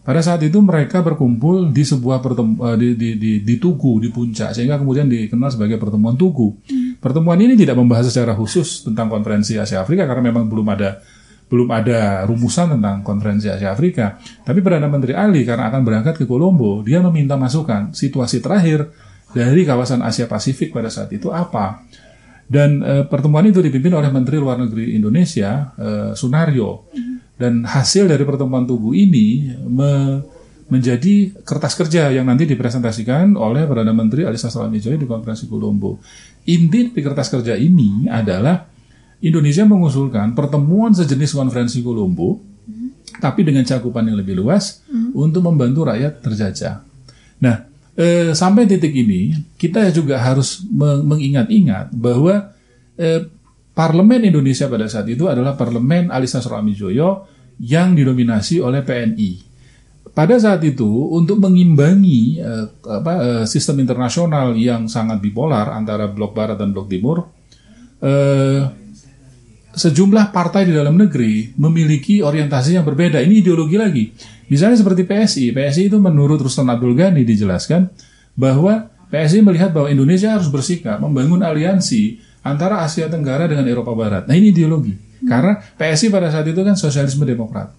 [0.04, 4.52] Pada saat itu mereka berkumpul di sebuah pertemuan di, di, di, di Tugu di puncak
[4.52, 6.60] sehingga kemudian dikenal sebagai pertemuan Tugu.
[7.00, 11.00] Pertemuan ini tidak membahas secara khusus tentang konferensi Asia Afrika karena memang belum ada
[11.54, 14.18] belum ada rumusan tentang konferensi Asia Afrika.
[14.18, 18.90] Tapi Perdana Menteri Ali karena akan berangkat ke Kolombo, dia meminta masukan situasi terakhir
[19.30, 21.86] dari kawasan Asia Pasifik pada saat itu apa.
[22.50, 26.90] Dan eh, pertemuan itu dipimpin oleh Menteri Luar Negeri Indonesia, eh, Sunario.
[27.38, 30.22] Dan hasil dari pertemuan Tugu ini me-
[30.64, 36.00] menjadi kertas kerja yang nanti dipresentasikan oleh Perdana Menteri Ali Sastro Amijoyo di konferensi Colombo.
[36.50, 38.73] Inti di kertas kerja ini adalah
[39.24, 42.44] Indonesia mengusulkan pertemuan sejenis konferensi Colombo,
[43.24, 44.84] tapi dengan cakupan yang lebih luas
[45.16, 46.84] untuk membantu rakyat terjajah.
[47.40, 47.64] Nah,
[47.96, 52.52] eh, sampai titik ini kita juga harus me- mengingat-ingat bahwa
[53.00, 53.24] eh,
[53.72, 57.26] parlemen Indonesia pada saat itu adalah parlemen Ali Sastroamijoyo
[57.64, 59.56] yang didominasi oleh PNI.
[60.14, 66.36] Pada saat itu untuk mengimbangi eh, apa, eh, sistem internasional yang sangat bipolar antara blok
[66.36, 67.32] barat dan blok timur,
[68.04, 68.83] eh,
[69.74, 73.18] sejumlah partai di dalam negeri memiliki orientasi yang berbeda.
[73.20, 74.04] Ini ideologi lagi.
[74.48, 75.50] Misalnya seperti PSI.
[75.50, 77.90] PSI itu menurut Ruslan Abdul Ghani dijelaskan
[78.38, 84.26] bahwa PSI melihat bahwa Indonesia harus bersikap membangun aliansi antara Asia Tenggara dengan Eropa Barat.
[84.26, 84.94] Nah ini ideologi.
[85.24, 87.72] Karena PSI pada saat itu kan sosialisme demokrat.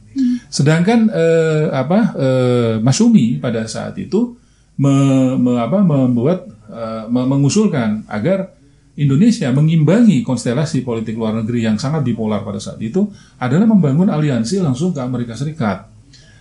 [0.50, 4.34] Sedangkan eh, apa eh, Masumi pada saat itu
[4.82, 8.56] me- me- apa, membuat eh, me- mengusulkan agar
[8.96, 14.64] Indonesia mengimbangi konstelasi politik luar negeri yang sangat bipolar pada saat itu adalah membangun aliansi
[14.64, 15.92] langsung ke Amerika Serikat.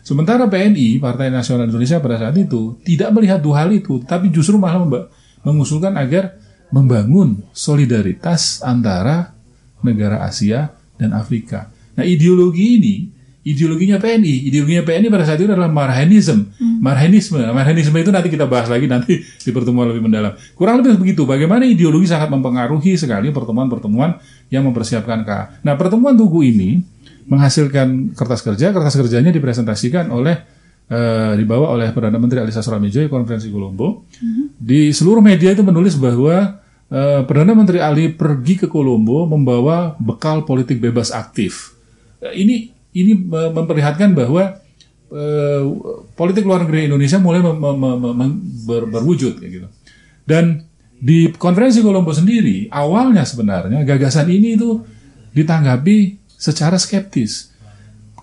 [0.05, 4.61] Sementara PNI, Partai Nasional Indonesia pada saat itu tidak melihat dua hal itu, tapi justru
[4.61, 4.85] malah
[5.43, 6.37] mengusulkan agar
[6.71, 9.33] membangun solidaritas antara
[9.81, 11.73] negara Asia dan Afrika.
[11.97, 12.95] Nah, ideologi ini,
[13.45, 16.49] ideologinya PNI, ideologinya PNI pada saat itu adalah Marhanism,
[16.81, 17.39] Marhanisme.
[17.53, 20.33] Marhanisme itu nanti kita bahas lagi nanti di pertemuan lebih mendalam.
[20.57, 21.29] Kurang lebih begitu.
[21.29, 24.17] Bagaimana ideologi sangat mempengaruhi sekali pertemuan-pertemuan
[24.49, 25.61] yang mempersiapkan KA.
[25.61, 26.81] Nah, pertemuan Tugu ini
[27.29, 28.73] menghasilkan kertas kerja.
[28.73, 30.41] Kertas kerjanya dipresentasikan oleh
[30.89, 34.09] eh, dibawa oleh Perdana Menteri Alisa Suramijo di konferensi Kolombo.
[34.57, 40.45] Di seluruh media itu menulis bahwa eh, Perdana Menteri Ali pergi ke Kolombo membawa bekal
[40.45, 41.77] politik bebas aktif.
[42.21, 44.63] Eh, ini ini memperlihatkan bahwa
[45.11, 45.63] eh,
[46.15, 49.69] politik luar negeri Indonesia mulai mem- mem- mem- mem- ber- berwujud kayak gitu.
[50.25, 54.81] Dan di konferensi Kolombo sendiri awalnya sebenarnya gagasan ini itu
[55.37, 57.53] ditanggapi secara skeptis.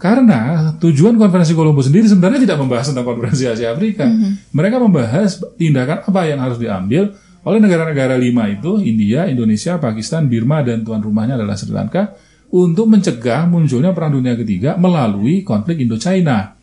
[0.02, 4.10] Karena tujuan konferensi Kolombo sendiri sebenarnya tidak membahas tentang konferensi Asia Afrika.
[4.50, 7.14] Mereka membahas tindakan apa yang harus diambil
[7.46, 12.18] oleh negara-negara lima itu, India, Indonesia, Pakistan, Birma, dan tuan rumahnya adalah Sri Lanka,
[12.52, 16.60] untuk mencegah munculnya Perang Dunia Ketiga melalui konflik Indo-China.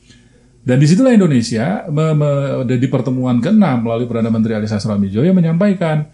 [0.60, 6.04] Dan di situlah Indonesia me- me- di pertemuan ke-6 melalui Perdana Menteri Ali Sastroamijoyo menyampaikan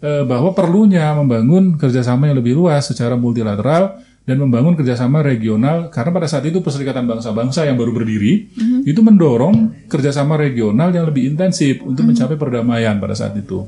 [0.00, 6.12] eh, bahwa perlunya membangun kerjasama yang lebih luas secara multilateral dan membangun kerjasama regional karena
[6.12, 8.52] pada saat itu Perserikatan Bangsa-Bangsa yang baru berdiri
[8.84, 13.64] itu mendorong kerjasama regional yang lebih intensif untuk mencapai perdamaian pada saat itu.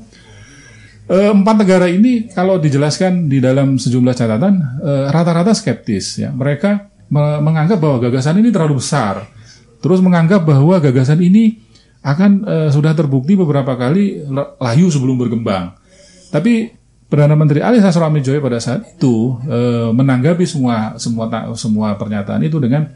[1.11, 6.31] Eh, empat negara ini kalau dijelaskan di dalam sejumlah catatan eh, rata-rata skeptis ya.
[6.31, 9.27] Mereka me- menganggap bahwa gagasan ini terlalu besar.
[9.83, 11.59] Terus menganggap bahwa gagasan ini
[11.99, 15.75] akan eh, sudah terbukti beberapa kali la- layu sebelum berkembang.
[16.31, 16.79] Tapi
[17.11, 19.35] Perdana Menteri Ali Sastroamijoyo pada saat itu
[19.91, 21.27] menanggapi semua semua
[21.59, 22.87] semua pernyataan itu dengan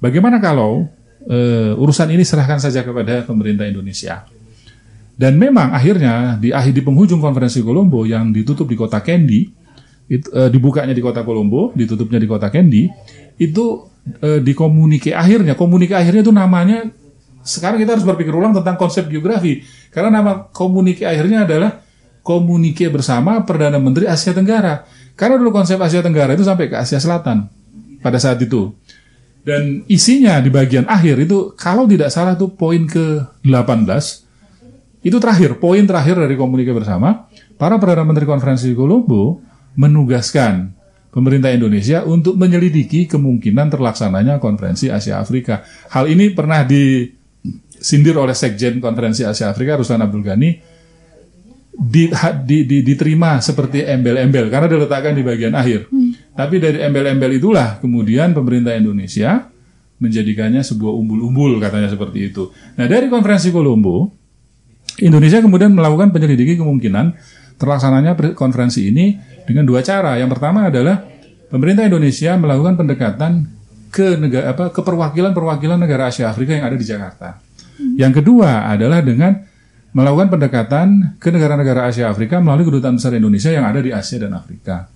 [0.00, 0.88] bagaimana kalau
[1.76, 4.24] urusan ini serahkan saja kepada pemerintah Indonesia.
[5.20, 9.52] Dan memang akhirnya di akhir di penghujung konferensi Kolombo yang ditutup di kota Kandy,
[10.08, 12.88] itu, eh, dibukanya di kota Kolombo, ditutupnya di kota Kandy,
[13.36, 13.84] itu
[14.24, 16.88] eh, di komunike akhirnya, komunike akhirnya itu namanya
[17.44, 19.60] sekarang kita harus berpikir ulang tentang konsep geografi
[19.92, 21.84] karena nama komunike akhirnya adalah
[22.24, 24.88] komunike bersama Perdana Menteri Asia Tenggara.
[25.16, 27.48] Karena dulu konsep Asia Tenggara itu sampai ke Asia Selatan
[28.00, 28.72] pada saat itu.
[29.40, 34.29] Dan isinya di bagian akhir itu kalau tidak salah itu poin ke-18
[35.00, 39.40] itu terakhir, poin terakhir dari komunike bersama, para Perdana Menteri Konferensi Kolombo
[39.76, 40.76] menugaskan
[41.08, 45.64] pemerintah Indonesia untuk menyelidiki kemungkinan terlaksananya konferensi Asia Afrika.
[45.90, 50.50] Hal ini pernah disindir oleh Sekjen Konferensi Asia Afrika Ruslan Abdul Ghani
[51.80, 52.12] di,
[52.44, 55.88] di- di- diterima seperti embel-embel karena diletakkan di bagian akhir.
[56.36, 59.48] Tapi dari embel-embel itulah kemudian pemerintah Indonesia
[59.96, 62.52] menjadikannya sebuah umbul-umbul katanya seperti itu.
[62.76, 64.19] Nah dari konferensi Kolombo
[65.00, 67.16] Indonesia kemudian melakukan penyelidiki kemungkinan
[67.60, 70.16] terlaksananya konferensi ini dengan dua cara.
[70.16, 71.04] Yang pertama adalah
[71.52, 73.32] pemerintah Indonesia melakukan pendekatan
[73.90, 77.28] ke negara apa ke perwakilan-perwakilan negara Asia Afrika yang ada di Jakarta.
[77.96, 79.34] Yang kedua adalah dengan
[79.90, 84.36] melakukan pendekatan ke negara-negara Asia Afrika melalui kedutaan besar Indonesia yang ada di Asia dan
[84.38, 84.86] Afrika.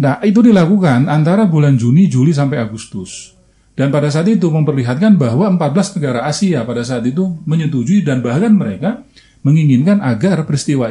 [0.00, 3.37] Nah, itu dilakukan antara bulan Juni, Juli sampai Agustus.
[3.78, 8.50] Dan pada saat itu memperlihatkan bahwa 14 negara Asia pada saat itu menyetujui dan bahkan
[8.50, 9.06] mereka
[9.46, 10.90] menginginkan agar peristiwa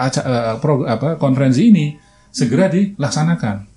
[0.00, 1.92] aca- eh, pro- apa, konferensi ini
[2.32, 3.68] segera dilaksanakan.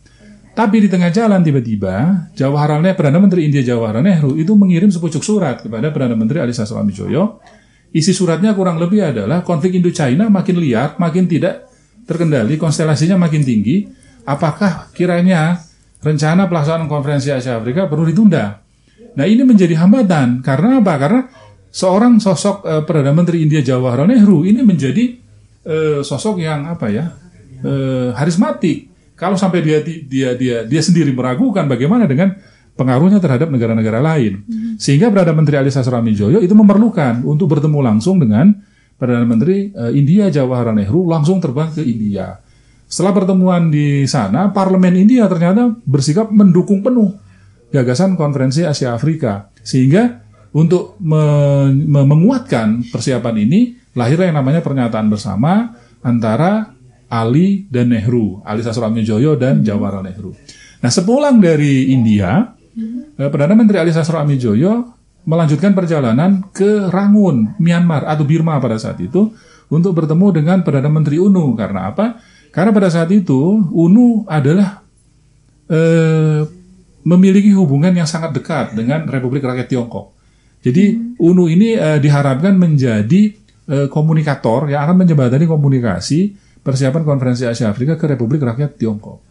[0.55, 5.19] Tapi di tengah jalan tiba-tiba Jawaharlal Nehru, Perdana Menteri India Jawaharlal Nehru itu mengirim sepucuk
[5.19, 7.43] surat kepada Perdana Menteri Ali Sastroamijoyo.
[7.91, 11.67] Isi suratnya kurang lebih adalah konflik Indo-China makin liar, makin tidak
[12.07, 13.83] terkendali, konstelasinya makin tinggi.
[14.23, 15.59] Apakah kiranya
[16.01, 18.59] rencana pelaksanaan konferensi Asia Afrika perlu ditunda?
[19.15, 20.93] Nah ini menjadi hambatan karena apa?
[20.99, 21.21] Karena
[21.71, 25.15] seorang sosok eh, Perdana Menteri India Jawaharlal Nehru ini menjadi
[25.63, 27.05] eh, sosok yang apa ya
[27.63, 32.35] eh, harismatik kalau sampai dia dia dia dia sendiri meragukan bagaimana dengan
[32.75, 34.43] pengaruhnya terhadap negara-negara lain.
[34.75, 38.51] Sehingga Perdana Menteri Ali Sastroamidjojo itu memerlukan untuk bertemu langsung dengan
[38.99, 42.43] Perdana Menteri eh, India Jawaharlal Nehru langsung terbang ke India.
[42.95, 47.11] Setelah pertemuan di sana, Parlemen India ternyata bersikap mendukung penuh
[47.67, 49.51] gagasan konferensi Asia Afrika.
[49.67, 50.23] Sehingga
[50.55, 55.75] untuk me- me- menguatkan persiapan ini, lahirlah yang namanya pernyataan bersama
[56.07, 56.71] antara
[57.11, 60.31] Ali dan Nehru, Ali Sastroamidjojo dan Jawaharlal Nehru.
[60.79, 62.55] Nah, sepulang dari India,
[63.19, 64.71] eh, Perdana Menteri Ali Sastroamidjojo
[65.27, 69.35] melanjutkan perjalanan ke Rangun, Myanmar atau Birma pada saat itu
[69.67, 71.59] untuk bertemu dengan Perdana Menteri UNU.
[71.59, 72.34] Karena apa?
[72.55, 74.79] Karena pada saat itu UNU adalah
[75.67, 76.47] eh,
[77.03, 80.15] memiliki hubungan yang sangat dekat dengan Republik Rakyat Tiongkok.
[80.63, 83.35] Jadi UNU ini eh, diharapkan menjadi
[83.67, 89.21] eh, komunikator yang akan menjembatani komunikasi persiapan konferensi Asia Afrika ke Republik Rakyat Tiongkok.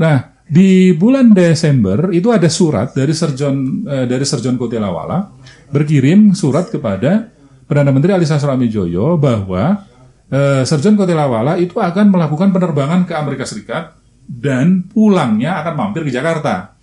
[0.00, 5.30] Nah, di bulan Desember itu ada surat dari Serjon eh, dari Serjon Kotelawala
[5.70, 7.30] berkirim surat kepada
[7.70, 9.86] Perdana Menteri Ali Sastroamidjojo bahwa
[10.30, 13.98] eh, Serjon Kotelawala itu akan melakukan penerbangan ke Amerika Serikat
[14.30, 16.78] dan pulangnya akan mampir ke Jakarta.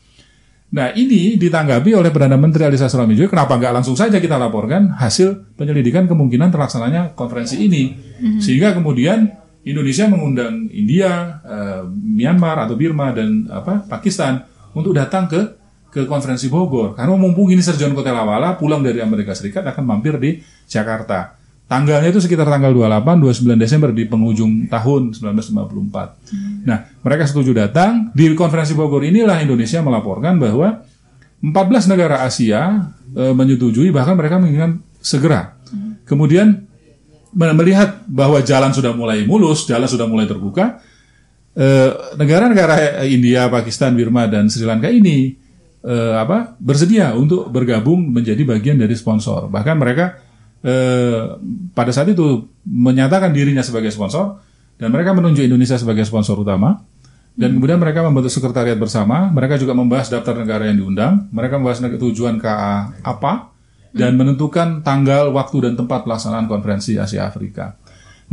[0.67, 5.55] Nah ini ditanggapi oleh Perdana Menteri Ali Sastroamidjojo, kenapa nggak langsung saja kita laporkan hasil
[5.55, 7.95] penyelidikan kemungkinan terlaksananya konferensi ini,
[8.43, 9.31] sehingga kemudian
[9.63, 14.43] Indonesia mengundang India, eh, Myanmar atau Birma dan apa Pakistan
[14.75, 15.55] untuk datang ke
[15.87, 20.43] ke konferensi Bogor karena mumpung ini Serjon Kotelawala pulang dari Amerika Serikat akan mampir di
[20.67, 21.36] Jakarta.
[21.67, 26.63] Tanggalnya itu sekitar tanggal 28 29 Desember di penghujung tahun 1954.
[26.63, 30.79] Nah, mereka setuju datang di konferensi Bogor inilah Indonesia melaporkan bahwa
[31.43, 35.59] 14 negara Asia eh, menyetujui bahkan mereka menginginkan segera.
[36.07, 36.63] Kemudian
[37.35, 40.79] me- melihat bahwa jalan sudah mulai mulus, jalan sudah mulai terbuka,
[41.51, 45.35] eh, negara-negara India, Pakistan, Birma dan Sri Lanka ini
[45.83, 49.51] eh, apa bersedia untuk bergabung menjadi bagian dari sponsor.
[49.51, 50.26] Bahkan mereka
[50.65, 51.37] eh,
[51.73, 54.41] pada saat itu menyatakan dirinya sebagai sponsor
[54.77, 56.81] dan mereka menunjuk Indonesia sebagai sponsor utama.
[57.37, 59.29] Dan kemudian mereka membentuk sekretariat bersama.
[59.29, 61.29] Mereka juga membahas daftar negara yang diundang.
[61.29, 63.53] Mereka membahas tujuan KA apa
[63.93, 67.77] dan menentukan tanggal, waktu, dan tempat pelaksanaan konferensi Asia Afrika.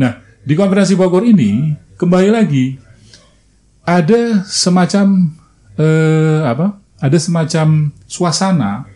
[0.01, 2.77] Nah, di konferensi Bogor ini kembali lagi
[3.85, 5.37] ada semacam
[5.77, 6.81] eh, apa?
[7.01, 8.89] Ada semacam suasana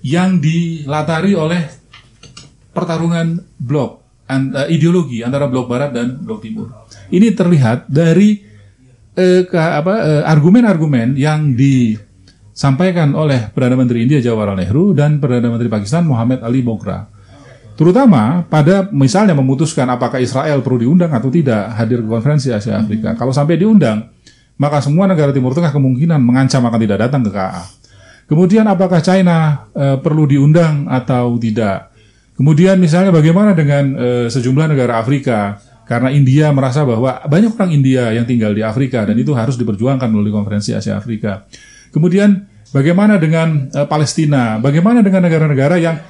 [0.00, 1.79] yang dilatari oleh
[2.70, 6.70] pertarungan blok an- eh, ideologi antara blok barat dan blok timur.
[7.10, 8.46] Ini terlihat dari
[9.10, 15.50] eh, ke- apa, eh, argumen-argumen yang disampaikan oleh Perdana Menteri India Jawaharlal Nehru dan Perdana
[15.50, 17.10] Menteri Pakistan Muhammad Ali Mogra.
[17.74, 23.16] Terutama pada misalnya memutuskan apakah Israel perlu diundang atau tidak hadir ke konferensi Asia Afrika.
[23.18, 24.04] Kalau sampai diundang,
[24.60, 27.64] maka semua negara Timur Tengah kemungkinan mengancam akan tidak datang ke KA.
[28.30, 31.89] Kemudian apakah China eh, perlu diundang atau tidak?
[32.40, 35.60] Kemudian misalnya bagaimana dengan eh, sejumlah negara Afrika?
[35.84, 40.08] Karena India merasa bahwa banyak orang India yang tinggal di Afrika dan itu harus diperjuangkan
[40.08, 41.44] melalui konferensi Asia Afrika.
[41.92, 44.56] Kemudian bagaimana dengan eh, Palestina?
[44.56, 46.00] Bagaimana dengan negara-negara yang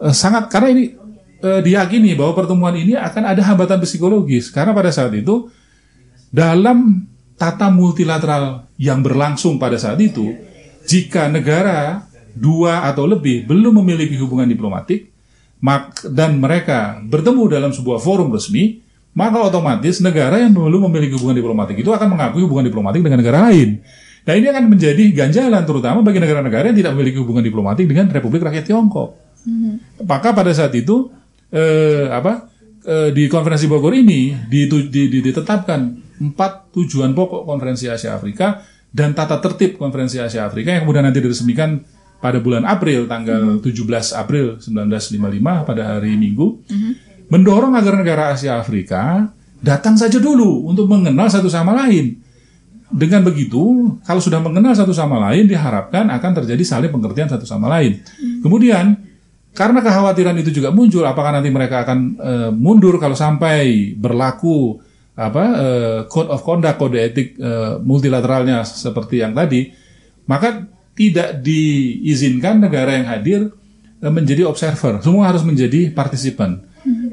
[0.00, 0.96] eh, sangat karena ini
[1.44, 5.52] eh, diyakini bahwa pertemuan ini akan ada hambatan psikologis karena pada saat itu
[6.32, 7.04] dalam
[7.36, 10.32] tata multilateral yang berlangsung pada saat itu,
[10.88, 15.15] jika negara dua atau lebih belum memiliki hubungan diplomatik
[16.06, 18.84] dan mereka bertemu dalam sebuah forum resmi,
[19.16, 23.48] maka otomatis negara yang belum memiliki hubungan diplomatik itu akan mengakui hubungan diplomatik dengan negara
[23.50, 23.80] lain.
[24.26, 28.42] Nah ini akan menjadi ganjalan terutama bagi negara-negara yang tidak memiliki hubungan diplomatik dengan Republik
[28.42, 29.14] Rakyat Tiongkok.
[30.02, 31.08] Maka pada saat itu
[31.54, 32.50] eh, apa
[32.82, 35.80] eh, di konferensi Bogor ini ditu- di- di- ditetapkan
[36.18, 41.22] empat tujuan pokok konferensi Asia Afrika dan tata tertib konferensi Asia Afrika yang kemudian nanti
[41.22, 41.78] diresmikan
[42.18, 46.64] pada bulan April tanggal 17 April 1955 pada hari Minggu
[47.30, 52.22] mendorong agar negara Asia Afrika datang saja dulu untuk mengenal satu sama lain.
[52.86, 57.66] Dengan begitu, kalau sudah mengenal satu sama lain, diharapkan akan terjadi saling pengertian satu sama
[57.66, 57.98] lain.
[58.46, 58.94] Kemudian,
[59.50, 64.78] karena kekhawatiran itu juga muncul, apakah nanti mereka akan eh, mundur kalau sampai berlaku
[65.18, 69.66] apa eh, code of conduct, kode etik eh, multilateralnya seperti yang tadi,
[70.30, 73.40] maka tidak diizinkan negara yang hadir
[74.00, 75.04] eh, menjadi observer.
[75.04, 76.64] Semua harus menjadi partisipan.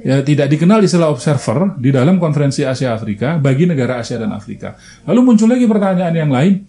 [0.05, 4.77] Ya, tidak dikenal istilah observer di dalam konferensi Asia Afrika bagi negara Asia dan Afrika.
[5.09, 6.61] Lalu muncul lagi pertanyaan yang lain,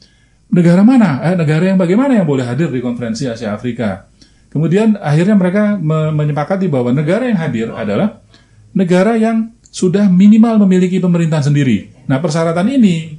[0.49, 1.21] negara mana?
[1.21, 4.09] Eh, negara yang bagaimana yang boleh hadir di konferensi Asia Afrika?
[4.49, 8.25] Kemudian akhirnya mereka me- menyepakati bahwa negara yang hadir adalah
[8.73, 11.93] negara yang sudah minimal memiliki pemerintahan sendiri.
[12.07, 13.19] Nah, persyaratan ini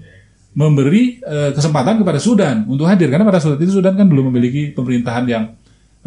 [0.56, 4.72] memberi eh, kesempatan kepada Sudan untuk hadir karena pada saat itu Sudan kan belum memiliki
[4.72, 5.43] pemerintahan yang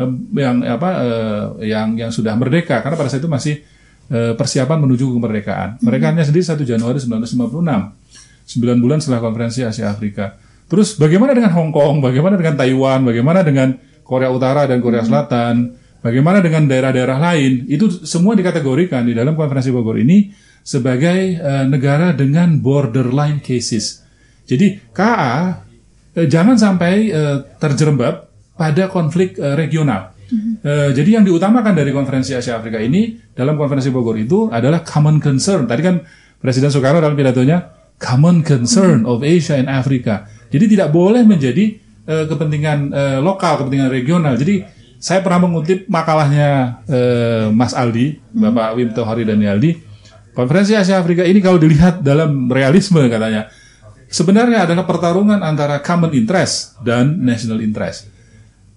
[0.00, 3.60] eh, yang apa eh, yang yang sudah merdeka karena pada saat itu masih
[4.08, 5.84] eh, persiapan menuju kemerdekaan.
[5.84, 8.08] Merdekaannya sendiri 1 Januari 1956.
[8.48, 10.40] 9 bulan setelah konferensi Asia Afrika.
[10.68, 12.00] Terus bagaimana dengan Hong Kong?
[12.00, 13.04] Bagaimana dengan Taiwan?
[13.04, 15.76] Bagaimana dengan Korea Utara dan Korea Selatan?
[16.00, 17.68] Bagaimana dengan daerah-daerah lain?
[17.68, 20.32] Itu semua dikategorikan di dalam konferensi Bogor ini
[20.64, 24.07] sebagai eh, negara dengan borderline cases.
[24.48, 25.60] Jadi KA
[26.16, 28.14] eh, jangan sampai eh, terjerembab
[28.56, 30.16] pada konflik eh, regional.
[30.60, 35.20] Eh, jadi yang diutamakan dari konferensi Asia Afrika ini dalam konferensi Bogor itu adalah common
[35.20, 35.64] concern.
[35.64, 35.96] Tadi kan
[36.38, 40.28] Presiden Soekarno dalam pidatonya common concern of Asia and Africa.
[40.48, 44.34] Jadi tidak boleh menjadi eh, kepentingan eh, lokal, kepentingan regional.
[44.36, 44.64] Jadi
[44.98, 49.80] saya pernah mengutip makalahnya eh, Mas Aldi, Bapak Wim Tohari dan Yaldi.
[50.36, 53.50] Konferensi Asia Afrika ini kalau dilihat dalam realisme katanya,
[54.08, 58.08] sebenarnya adalah pertarungan antara common interest dan national interest.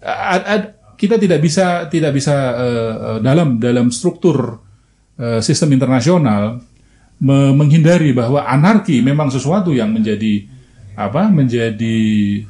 [0.03, 2.93] A- a- kita tidak bisa tidak bisa eh,
[3.25, 4.61] dalam dalam struktur
[5.17, 6.61] eh, sistem internasional
[7.17, 10.45] me- menghindari bahwa anarki memang sesuatu yang menjadi
[10.93, 11.97] apa menjadi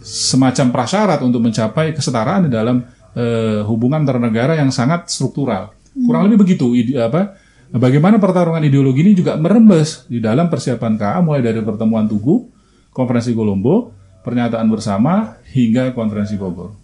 [0.04, 2.84] semacam prasyarat untuk mencapai kesetaraan di dalam
[3.16, 5.72] eh, hubungan antar negara yang sangat struktural.
[5.92, 7.36] Kurang lebih begitu ide- apa
[7.72, 12.52] bagaimana pertarungan ideologi ini juga merembes di dalam persiapan KA mulai dari pertemuan Tugu,
[12.92, 16.76] konferensi Kolombo, pernyataan bersama hingga konferensi Bogor.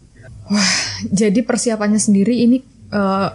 [1.11, 2.57] Jadi persiapannya sendiri ini
[2.89, 3.29] eh,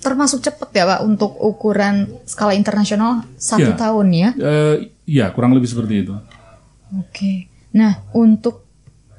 [0.00, 3.76] termasuk cepat ya Pak untuk ukuran skala internasional satu Ya.
[3.76, 4.28] tahun ya.
[4.34, 6.14] Eh, ya, kurang lebih seperti itu.
[6.96, 7.46] Oke.
[7.76, 8.64] Nah untuk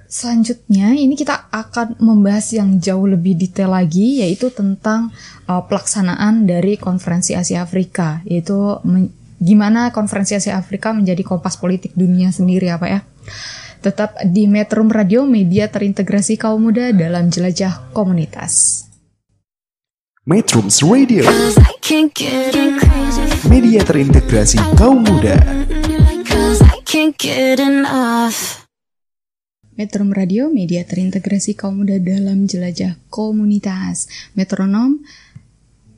[0.09, 5.13] selanjutnya ini kita akan membahas yang jauh lebih detail lagi yaitu tentang
[5.45, 11.95] eh, pelaksanaan dari konferensi Asia Afrika yaitu men- gimana konferensi Asia Afrika menjadi kompas politik
[11.95, 13.01] dunia sendiri Pak ya.
[13.79, 18.83] Tetap di Metro Radio media terintegrasi kaum muda dalam jelajah komunitas.
[20.29, 21.25] Metrums Radio,
[23.49, 25.33] media terintegrasi kaum muda.
[29.79, 34.11] Metro Radio, media terintegrasi kaum muda dalam jelajah komunitas.
[34.35, 35.01] Metronom,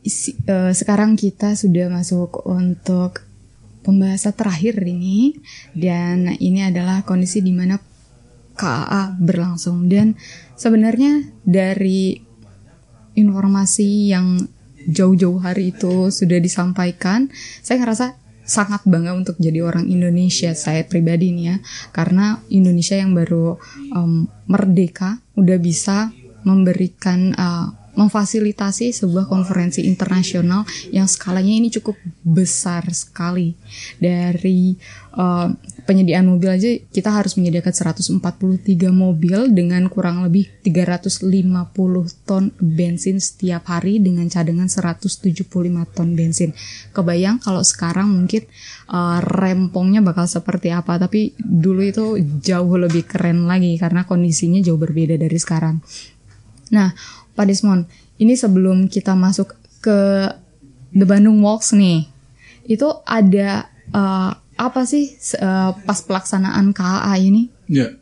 [0.05, 3.25] isi- eh, sekarang kita sudah masuk untuk
[3.81, 5.35] pembahasan terakhir ini.
[5.73, 7.77] Dan ini adalah kondisi di mana
[8.55, 9.89] KAA berlangsung.
[9.89, 10.15] Dan
[10.55, 12.17] sebenarnya dari
[13.17, 14.39] informasi yang
[14.87, 17.29] jauh-jauh hari itu sudah disampaikan,
[17.61, 21.55] saya ngerasa sangat bangga untuk jadi orang Indonesia saya pribadi nih ya
[21.93, 23.55] karena Indonesia yang baru
[23.95, 26.11] em, merdeka udah bisa
[26.43, 30.63] memberikan eh, memfasilitasi sebuah konferensi internasional
[30.95, 33.51] yang skalanya ini cukup besar sekali
[33.99, 34.75] dari
[35.17, 35.47] eh,
[35.83, 37.73] penyediaan mobil aja kita harus menyediakan
[38.21, 38.63] 143
[38.93, 41.27] mobil dengan kurang lebih 350
[42.23, 45.51] ton bensin setiap hari dengan cadangan 175
[45.91, 46.55] ton bensin.
[46.95, 48.47] Kebayang kalau sekarang mungkin
[48.87, 52.05] eh, rempongnya bakal seperti apa, tapi dulu itu
[52.39, 55.83] jauh lebih keren lagi karena kondisinya jauh berbeda dari sekarang.
[56.71, 56.95] Nah,
[57.33, 57.87] Pak Desmond,
[58.19, 60.29] ini sebelum kita masuk ke
[60.91, 62.05] The Bandung Walks nih,
[62.67, 67.43] itu ada eh, apa sih eh, pas pelaksanaan KAA ini?
[67.71, 67.95] Ya,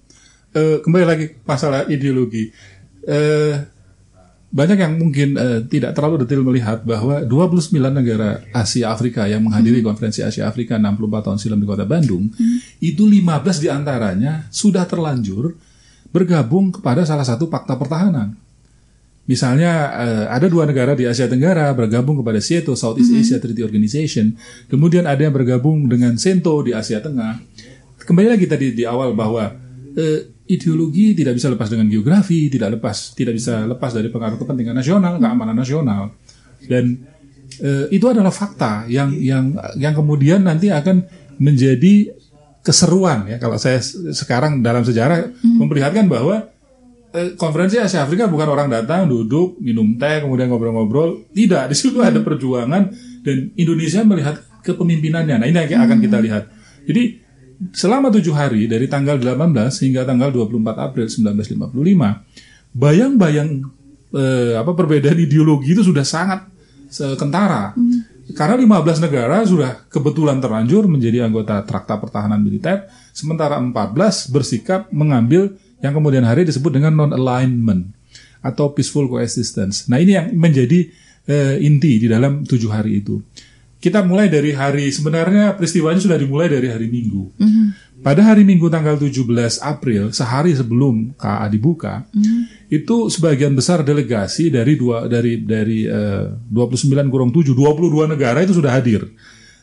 [0.50, 2.50] Eh, kembali lagi masalah ideologi.
[3.06, 3.54] Eh,
[4.50, 9.86] banyak yang mungkin eh, tidak terlalu detail melihat bahwa 29 negara Asia Afrika yang menghadiri
[9.86, 12.34] konferensi Asia Afrika 64 tahun silam di kota Bandung,
[12.82, 15.54] itu 15 di antaranya sudah terlanjur
[16.10, 18.34] bergabung kepada salah satu fakta pertahanan.
[19.30, 24.34] Misalnya eh, ada dua negara di Asia Tenggara bergabung kepada SEATO Southeast Asia Treaty Organization,
[24.66, 27.38] kemudian ada yang bergabung dengan CENTO di Asia Tengah.
[28.10, 29.54] Kembali lagi tadi di awal bahwa
[29.94, 34.74] eh, ideologi tidak bisa lepas dengan geografi, tidak lepas tidak bisa lepas dari pengaruh kepentingan
[34.74, 36.10] nasional, keamanan nasional,
[36.66, 36.98] dan
[37.62, 41.06] eh, itu adalah fakta yang yang yang kemudian nanti akan
[41.38, 42.18] menjadi
[42.66, 43.38] keseruan ya.
[43.38, 43.78] Kalau saya
[44.10, 46.50] sekarang dalam sejarah memperlihatkan bahwa
[47.14, 51.30] eh, konferensi Asia Afrika bukan orang datang duduk minum teh kemudian ngobrol-ngobrol.
[51.34, 52.90] Tidak di situ ada perjuangan
[53.26, 55.36] dan Indonesia melihat kepemimpinannya.
[55.42, 56.44] Nah ini yang akan kita lihat.
[56.86, 57.22] Jadi
[57.76, 63.50] selama tujuh hari dari tanggal 18 hingga tanggal 24 April 1955 bayang-bayang
[64.16, 66.48] eh, apa perbedaan ideologi itu sudah sangat
[66.90, 67.78] kentara
[68.38, 75.58] karena 15 negara sudah kebetulan terlanjur menjadi anggota Traktat Pertahanan Militer, sementara 14 bersikap mengambil
[75.80, 77.92] yang kemudian hari disebut dengan non-alignment
[78.40, 79.88] atau peaceful coexistence.
[79.92, 80.88] Nah ini yang menjadi
[81.28, 83.20] eh, inti di dalam tujuh hari itu.
[83.80, 87.32] kita mulai dari hari sebenarnya peristiwanya sudah dimulai dari hari Minggu.
[88.04, 89.24] Pada hari Minggu tanggal 17
[89.64, 92.04] April, sehari sebelum KA dibuka,
[92.68, 98.52] itu sebagian besar delegasi dari dua dari dari eh, 29 kurang 7, 22 negara itu
[98.52, 99.08] sudah hadir.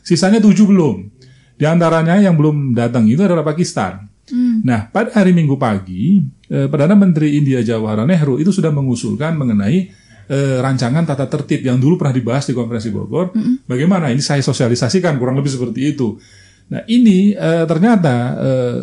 [0.01, 1.13] Sisanya 7 belum.
[1.57, 4.09] Di antaranya yang belum datang itu adalah Pakistan.
[4.35, 6.19] Nah, pada hari Minggu pagi,
[6.51, 9.87] eh, Perdana Menteri India Jawaharlal Nehru itu sudah mengusulkan mengenai
[10.27, 13.31] eh, rancangan tata tertib yang dulu pernah dibahas di konferensi Bogor.
[13.63, 16.19] Bagaimana ini saya sosialisasikan kurang lebih seperti itu.
[16.67, 18.77] Nah, ini eh, ternyata eh,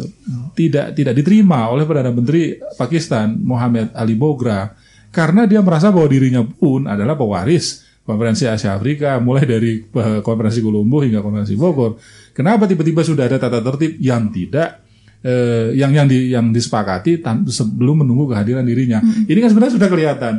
[0.56, 4.72] tidak tidak diterima oleh Perdana Menteri Pakistan Mohammed Ali Bogra
[5.12, 10.64] karena dia merasa bahwa dirinya pun adalah pewaris konferensi Asia Afrika mulai dari eh, konferensi
[10.64, 12.00] Colombo hingga konferensi Bogor.
[12.32, 14.83] Kenapa tiba-tiba sudah ada tata tertib yang tidak
[15.24, 19.00] eh, yang yang di, yang disepakati sebelum menunggu kehadiran dirinya.
[19.02, 20.34] Ini kan sebenarnya sudah kelihatan.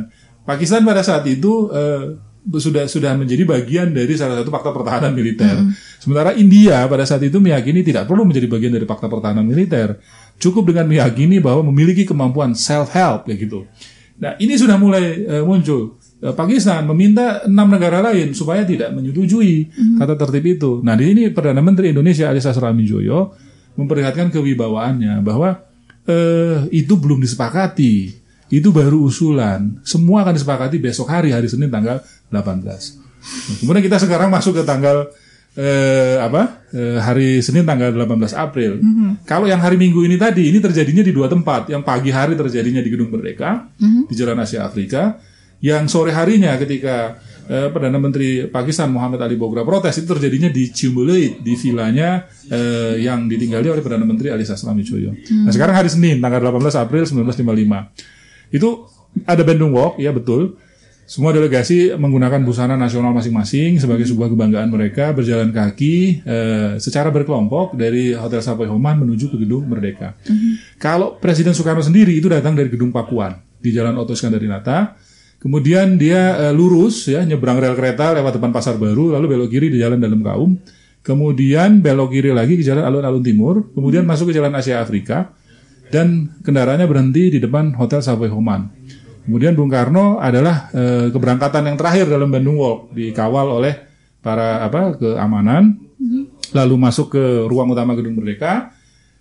[0.46, 5.58] Pakistan pada saat itu eh, sudah sudah menjadi bagian dari salah satu fakta pertahanan militer.
[5.98, 9.98] Sementara India pada saat itu meyakini tidak perlu menjadi bagian dari fakta pertahanan militer.
[10.38, 13.66] Cukup dengan meyakini bahwa memiliki kemampuan self help kayak gitu.
[14.16, 15.98] Nah, ini sudah mulai eh, muncul.
[16.22, 19.68] Eh, Pakistan meminta enam negara lain supaya tidak menyetujui
[19.98, 20.70] tata tertib itu.
[20.86, 23.34] Nah, di ini Perdana Menteri Indonesia Alisa Joyo
[23.76, 25.62] memperlihatkan kewibawaannya bahwa
[26.08, 28.24] eh, itu belum disepakati.
[28.46, 29.82] Itu baru usulan.
[29.82, 32.00] Semua akan disepakati besok hari, hari Senin tanggal
[32.30, 32.62] 18.
[32.62, 35.10] Nah, kemudian kita sekarang masuk ke tanggal
[35.58, 36.62] eh, apa?
[36.70, 38.78] Eh, hari Senin tanggal 18 April.
[39.26, 41.68] Kalau yang hari Minggu ini tadi, ini terjadinya di dua tempat.
[41.74, 45.18] Yang pagi hari terjadinya di Gedung Merdeka, di Jalan Asia Afrika.
[45.58, 47.18] Yang sore harinya ketika
[47.48, 53.00] eh, Perdana Menteri Pakistan Muhammad Ali Bogra protes itu terjadinya di Ciumbuleuit di vilanya eh,
[53.00, 55.14] yang ditinggali oleh Perdana Menteri Ali Saslami Joyo.
[55.14, 58.68] Nah sekarang hari Senin tanggal 18 April 1955 itu
[59.24, 60.60] ada Bandung Walk ya betul.
[61.06, 67.78] Semua delegasi menggunakan busana nasional masing-masing sebagai sebuah kebanggaan mereka berjalan kaki eh, secara berkelompok
[67.78, 70.18] dari Hotel Savoy Homan menuju ke Gedung Merdeka.
[70.82, 74.98] Kalau Presiden Soekarno sendiri itu datang dari Gedung Pakuan di Jalan Oto Skandarinata.
[75.46, 79.70] Kemudian dia eh, lurus ya nyebrang rel kereta lewat depan Pasar Baru lalu belok kiri
[79.70, 80.58] di Jalan Dalam Kaum.
[81.06, 85.30] Kemudian belok kiri lagi ke Jalan Alun-Alun Timur, kemudian masuk ke Jalan Asia Afrika
[85.94, 88.66] dan kendaraannya berhenti di depan Hotel Savoy Homan.
[89.22, 93.86] Kemudian Bung Karno adalah eh, keberangkatan yang terakhir dalam Bandung Walk dikawal oleh
[94.18, 95.78] para apa keamanan,
[96.58, 98.74] lalu masuk ke ruang utama Gedung Merdeka,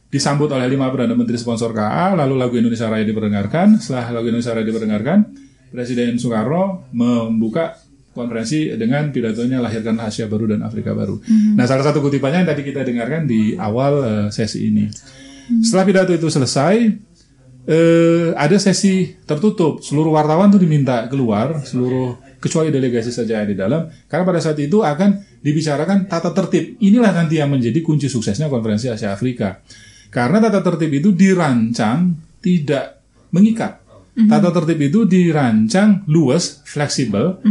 [0.10, 3.78] disambut oleh lima perdana menteri sponsor KA, lalu lagu Indonesia Raya diperdengarkan.
[3.78, 5.45] Setelah lagu Indonesia Raya diperdengarkan,
[5.76, 7.76] Presiden Soekarno membuka
[8.16, 11.20] konferensi dengan pidatonya lahirkan Asia Baru dan Afrika Baru.
[11.60, 14.88] Nah, salah satu kutipannya yang tadi kita dengarkan di awal eh, sesi ini.
[15.60, 16.76] Setelah pidato itu selesai,
[17.68, 19.84] eh, ada sesi tertutup.
[19.84, 24.58] Seluruh wartawan tuh diminta keluar, seluruh kecuali delegasi saja yang di dalam, karena pada saat
[24.64, 26.80] itu akan dibicarakan tata tertib.
[26.82, 29.60] Inilah nanti yang menjadi kunci suksesnya konferensi Asia Afrika.
[30.10, 33.04] Karena tata tertib itu dirancang tidak
[33.36, 33.85] mengikat.
[34.16, 37.44] Tata tertib itu dirancang luas, fleksibel,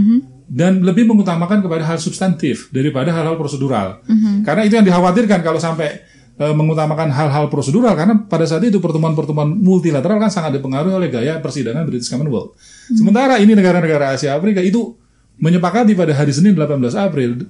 [0.49, 4.01] dan lebih mengutamakan kepada hal substantif daripada hal-hal prosedural.
[4.45, 6.05] Karena itu yang dikhawatirkan kalau sampai
[6.39, 11.39] e, mengutamakan hal-hal prosedural karena pada saat itu pertemuan-pertemuan multilateral kan sangat dipengaruhi oleh gaya
[11.41, 12.59] persidangan British Commonwealth.
[12.93, 14.95] Sementara ini negara-negara Asia Afrika itu
[15.41, 17.45] menyepakati pada hari Senin 18 April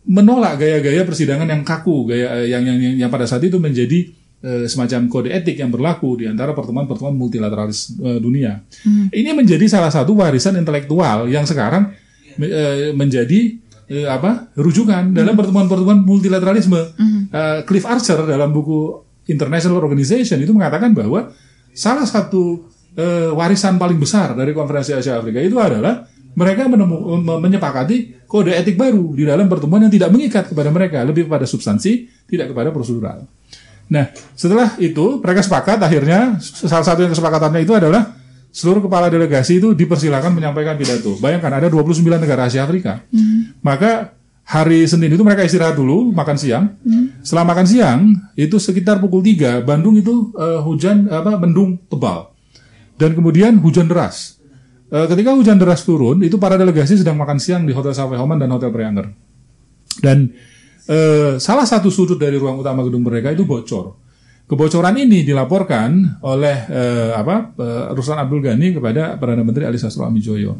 [0.00, 4.08] menolak gaya-gaya persidangan yang kaku, gaya yang yang yang, yang pada saat itu menjadi
[4.40, 8.60] eh, semacam kode etik yang berlaku di antara pertemuan-pertemuan multilateralis eh, dunia.
[9.12, 11.92] Ini menjadi salah satu warisan intelektual yang sekarang
[12.40, 13.56] eh, menjadi
[13.90, 16.80] apa rujukan dalam pertemuan-pertemuan multilateralisme.
[17.30, 21.30] Eh, Cliff Archer dalam buku International Organization itu mengatakan bahwa
[21.74, 22.66] salah satu
[23.38, 29.14] warisan paling besar dari konferensi Asia Afrika itu adalah mereka menemu, menyepakati kode etik baru
[29.14, 33.26] di dalam pertemuan yang tidak mengikat kepada mereka, lebih kepada substansi, tidak kepada prosedural.
[33.90, 34.06] Nah,
[34.38, 38.14] setelah itu mereka sepakat akhirnya salah satu yang kesepakatannya itu adalah
[38.54, 41.18] seluruh kepala delegasi itu dipersilakan menyampaikan pidato.
[41.18, 43.02] Bayangkan ada 29 negara Asia Afrika.
[43.66, 44.14] Maka
[44.46, 46.64] hari Senin itu mereka istirahat dulu, makan siang.
[47.22, 48.00] Setelah makan siang
[48.38, 52.30] itu sekitar pukul 3 Bandung itu eh, hujan apa mendung tebal.
[52.94, 54.38] Dan kemudian hujan deras.
[54.90, 58.38] Eh, ketika hujan deras turun, itu para delegasi sedang makan siang di Hotel Savoy Homan
[58.38, 59.06] dan Hotel Preanger.
[60.02, 60.30] Dan
[60.90, 63.94] eh, salah satu sudut dari ruang utama gedung mereka itu bocor.
[64.50, 70.02] Kebocoran ini dilaporkan oleh eh, apa eh, Ruslan Abdul Ghani kepada Perdana Menteri Ali Sastro
[70.02, 70.58] Amijoyo.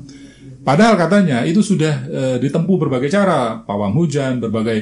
[0.63, 4.79] Padahal katanya itu sudah eh, ditempuh berbagai cara, pawang hujan, berbagai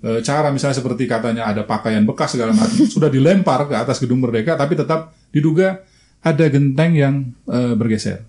[0.00, 4.24] eh, cara misalnya seperti katanya ada pakaian bekas segala macam sudah dilempar ke atas gedung
[4.24, 5.84] Merdeka, tapi tetap diduga
[6.24, 7.14] ada genteng yang
[7.52, 8.24] eh, bergeser.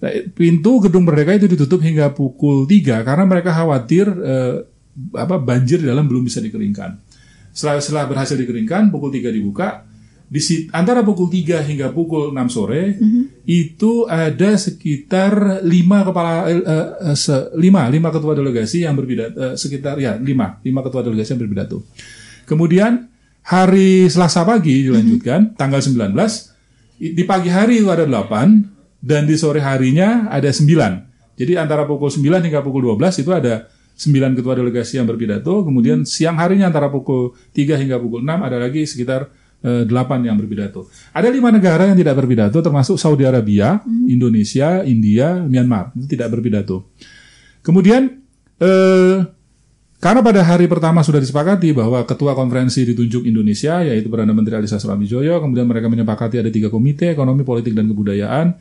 [0.00, 4.68] Nah, pintu gedung Merdeka itu ditutup hingga pukul 3 karena mereka khawatir eh,
[5.12, 6.98] apa banjir di dalam belum bisa dikeringkan.
[7.50, 9.86] Setelah, setelah berhasil dikeringkan, pukul 3 dibuka.
[10.30, 12.94] Di sit- antara pukul 3 hingga pukul 6 sore
[13.42, 19.54] itu ada sekitar lima kepala eh, eh, se- lima lima ketua delegasi yang berpidato eh,
[19.58, 21.82] sekitar ya lima lima ketua delegasi yang berpidato.
[22.46, 23.10] Kemudian
[23.42, 26.14] hari Selasa pagi dilanjutkan tanggal 19
[27.02, 30.62] i- di pagi hari itu ada 8 dan di sore harinya ada 9.
[31.34, 33.66] Jadi antara pukul 9 hingga pukul 12 itu ada
[34.00, 38.56] 9 ketua delegasi yang berpidato, kemudian siang harinya antara pukul 3 hingga pukul 6 ada
[38.56, 39.28] lagi sekitar
[39.60, 40.88] eh, 8 yang berpidato.
[41.12, 45.92] Ada lima negara yang tidak berpidato termasuk Saudi Arabia, Indonesia, India, Myanmar.
[45.92, 46.88] Itu tidak berpidato.
[47.60, 48.24] Kemudian
[48.56, 49.16] eh,
[50.00, 54.80] karena pada hari pertama sudah disepakati bahwa ketua konferensi ditunjuk Indonesia, yaitu Perdana Menteri Alisa
[54.80, 58.56] Suramijoyo, kemudian mereka menyepakati ada tiga komite, ekonomi, politik, dan kebudayaan,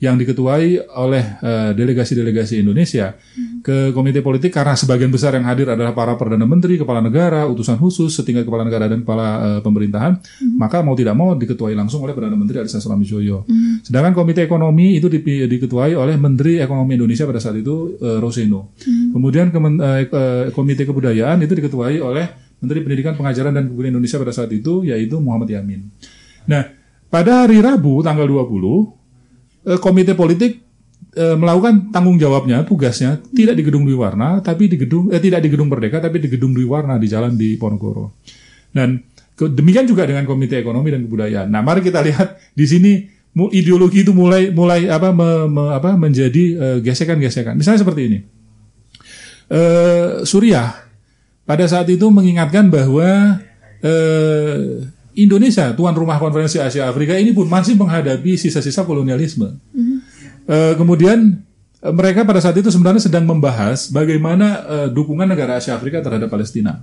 [0.00, 3.12] yang diketuai oleh eh, delegasi-delegasi Indonesia
[3.60, 7.76] ke komite politik karena sebagian besar yang hadir adalah para perdana menteri, kepala negara, utusan
[7.76, 10.16] khusus, setingkat kepala negara dan kepala eh, pemerintahan,
[10.56, 13.44] maka mau tidak mau diketuai langsung oleh perdana menteri Alisa Suramijoyo.
[13.84, 18.72] Sedangkan komite ekonomi itu dipi- diketuai oleh Menteri Ekonomi Indonesia pada saat itu eh, Roseno.
[19.12, 20.08] Kemudian kemen- eh,
[20.50, 22.24] komite kebudayaan itu diketuai oleh
[22.60, 25.92] Menteri Pendidikan, Pengajaran dan Kebudayaan Indonesia pada saat itu yaitu Muhammad Yamin.
[26.44, 26.64] Nah,
[27.08, 28.99] pada hari Rabu tanggal 20 eh,
[29.80, 30.62] komite politik
[31.16, 33.96] eh, melakukan tanggung jawabnya, tugasnya tidak di gedung Dwi
[34.40, 36.66] tapi di gedung eh, tidak di gedung Merdeka, tapi di gedung Dwi
[37.00, 38.16] di jalan di Ponorogo.
[38.70, 39.02] Dan
[39.34, 41.48] ke- demikian juga dengan komite ekonomi dan kebudayaan.
[41.50, 42.92] Nah, mari kita lihat di sini
[43.50, 47.54] ideologi itu mulai mulai apa me- me- apa menjadi eh, gesekan-gesekan.
[47.58, 48.18] Misalnya seperti ini.
[49.50, 50.86] Eh, Suriah
[51.42, 53.42] pada saat itu mengingatkan bahwa
[53.82, 54.86] eh,
[55.24, 59.58] Indonesia, tuan rumah konferensi Asia Afrika ini pun masih menghadapi sisa-sisa kolonialisme.
[60.46, 61.40] Eh, kemudian
[61.80, 66.26] eh, mereka pada saat itu sebenarnya sedang membahas bagaimana eh, dukungan negara Asia Afrika terhadap
[66.26, 66.82] Palestina.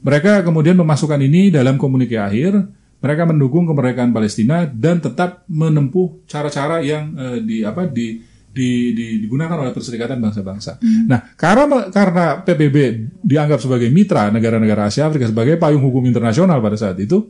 [0.00, 2.54] Mereka kemudian memasukkan ini dalam komunike akhir.
[2.96, 9.20] Mereka mendukung kemerdekaan Palestina dan tetap menempuh cara-cara yang eh, di apa di, di, di-
[9.20, 10.80] digunakan oleh Perserikatan Bangsa-Bangsa.
[11.04, 12.76] Nah, karena karena PBB
[13.20, 17.28] dianggap sebagai mitra negara-negara Asia Afrika sebagai payung hukum internasional pada saat itu,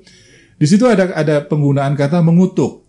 [0.57, 2.85] di situ ada ada penggunaan kata mengutuk.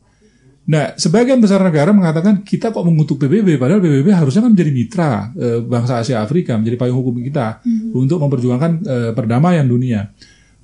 [0.68, 5.11] Nah, sebagian besar negara mengatakan kita kok mengutuk PBB, padahal PBB harusnya kan menjadi mitra
[5.32, 7.63] eh, bangsa Asia Afrika, menjadi payung hukum kita
[7.95, 10.11] untuk memperjuangkan eh, perdamaian dunia.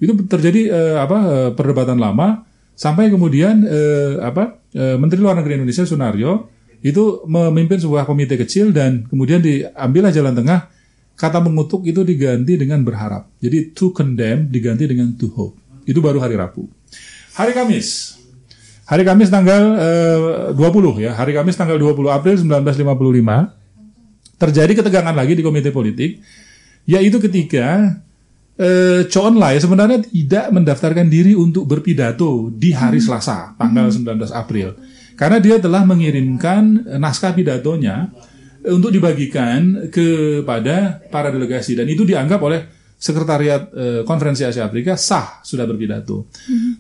[0.04, 2.44] Itu terjadi eh, apa eh, perdebatan lama
[2.76, 6.52] sampai kemudian eh, apa eh, Menteri Luar Negeri Indonesia Sunario
[6.84, 10.68] itu memimpin sebuah komite kecil dan kemudian diambillah jalan tengah
[11.16, 13.32] kata mengutuk itu diganti dengan berharap.
[13.40, 15.56] Jadi to condemn diganti dengan to hope.
[15.88, 16.83] Itu baru hari Rabu.
[17.34, 18.22] Hari Kamis.
[18.86, 19.64] Hari Kamis tanggal
[20.54, 21.18] eh, 20 ya.
[21.18, 26.22] Hari Kamis tanggal 20 April 1955 terjadi ketegangan lagi di komite politik
[26.86, 27.98] yaitu ketika
[28.60, 34.30] eh, Cho Eun Lai sebenarnya tidak mendaftarkan diri untuk berpidato di hari Selasa tanggal 19
[34.30, 34.78] April
[35.16, 38.14] karena dia telah mengirimkan eh, naskah pidatonya
[38.64, 45.44] untuk dibagikan kepada para delegasi dan itu dianggap oleh sekretariat eh, konferensi Asia Afrika sah
[45.44, 46.32] sudah berpidato.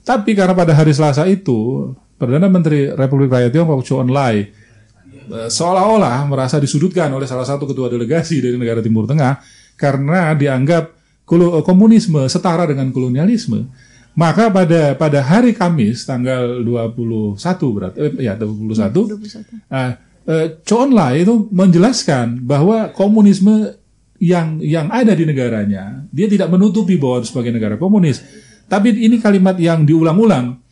[0.07, 5.49] Tapi karena pada hari Selasa itu Perdana Menteri Republik Rakyat Tiongkok Cho Eun Lai eh,
[5.51, 9.43] seolah-olah merasa disudutkan oleh salah satu ketua delegasi dari negara Timur Tengah
[9.75, 10.95] karena dianggap
[11.27, 13.67] kolo- komunisme setara dengan kolonialisme.
[14.15, 17.35] Maka pada pada hari Kamis tanggal 21
[17.75, 19.19] berarti eh, ya 21,
[19.67, 23.82] ah, eh, Cho Eun Lai itu menjelaskan bahwa komunisme
[24.23, 28.23] yang yang ada di negaranya dia tidak menutupi bahwa sebagai negara komunis.
[28.71, 30.63] Tapi ini kalimat yang diulang-ulang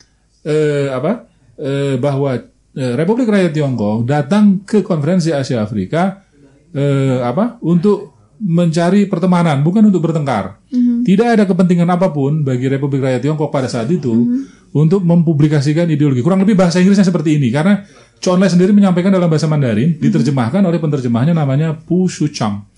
[0.47, 1.27] eh, apa
[1.59, 2.31] eh, bahwa
[2.71, 6.23] eh, Republik Rakyat Tiongkok datang ke konferensi Asia Afrika
[6.71, 10.65] eh, apa untuk mencari pertemanan bukan untuk bertengkar.
[11.05, 16.23] Tidak ada kepentingan apa pun bagi Republik Rakyat Tiongkok pada saat itu untuk mempublikasikan ideologi.
[16.23, 17.83] Kurang lebih bahasa Inggrisnya seperti ini karena
[18.17, 22.70] Chon Lai sendiri menyampaikan dalam bahasa Mandarin diterjemahkan oleh penerjemahnya namanya Pu Shuchang.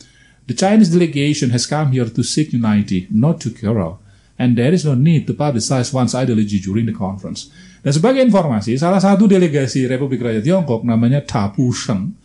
[0.43, 4.03] The Chinese delegation has come here to seek unity, not to quarrel.
[4.35, 7.47] And there is no need to publicize one's ideology during the conference.
[7.79, 12.15] Dan sebagai informasi, salah satu delegasi Republik Rakyat Tiongkok namanya Ta Pu Sheng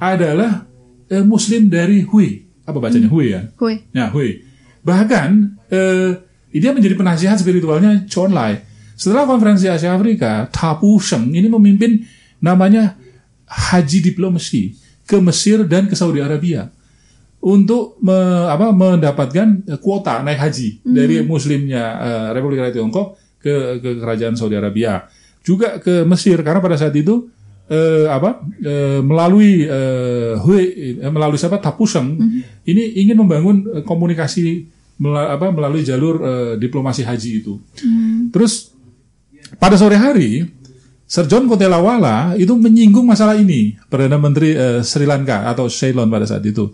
[0.00, 0.64] adalah
[1.08, 2.40] eh, Muslim dari Hui.
[2.64, 3.48] Apa bacanya Hui ya?
[3.60, 3.76] Hui.
[3.92, 4.40] Ya, Hui.
[4.80, 5.28] Bahkan
[5.68, 6.10] eh,
[6.52, 8.60] dia menjadi penasihat spiritualnya Chon Lai.
[8.96, 12.04] Setelah konferensi Asia Afrika, Ta Pu Sheng ini memimpin
[12.40, 12.96] namanya
[13.44, 16.72] haji diplomasi ke Mesir dan ke Saudi Arabia
[17.40, 23.06] untuk me- apa, mendapatkan eh, kuota naik haji dari muslimnya eh, Republik Rakyat Tiongkok
[23.40, 25.08] ke, ke kerajaan Saudi Arabia.
[25.40, 27.32] Juga ke Mesir karena pada saat itu
[27.66, 30.64] eh, apa eh, melalui eh, Hui,
[31.00, 31.56] eh, melalui siapa?
[31.56, 32.20] Tapuseng
[32.62, 34.68] ini ingin membangun eh, komunikasi
[35.00, 37.56] mela- apa melalui jalur eh, diplomasi haji itu.
[38.28, 38.76] Terus
[39.56, 40.44] pada sore hari
[41.10, 43.74] Sir John Kotelawala itu menyinggung masalah ini.
[43.90, 46.70] Perdana menteri eh, Sri Lanka atau Ceylon pada saat itu.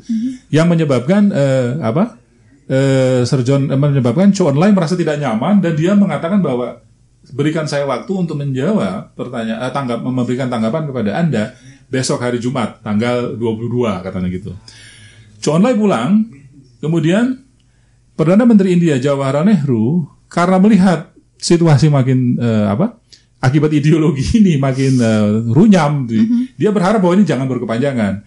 [0.53, 2.21] Yang menyebabkan eh, apa?
[2.69, 6.85] Eh, Sir John eh, menyebabkan Chow Enlai merasa tidak nyaman dan dia mengatakan bahwa
[7.33, 11.57] berikan saya waktu untuk menjawab pertanyaan eh, tanggap memberikan tanggapan kepada Anda
[11.89, 14.53] besok hari Jumat tanggal 22 katanya gitu.
[15.41, 16.29] Chow Enlai pulang
[16.85, 17.41] kemudian
[18.13, 23.01] Perdana Menteri India Jawaharlal Nehru karena melihat situasi makin eh, apa
[23.41, 28.25] akibat ideologi ini makin eh, runyam, di- dia berharap bahwa ini jangan berkepanjangan.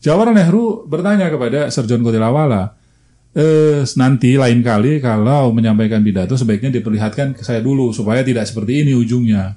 [0.00, 2.76] Jawaharlal Nehru bertanya kepada Sir John Kotilawala,
[3.32, 8.84] eh, nanti lain kali kalau menyampaikan pidato sebaiknya diperlihatkan ke saya dulu supaya tidak seperti
[8.84, 9.56] ini ujungnya.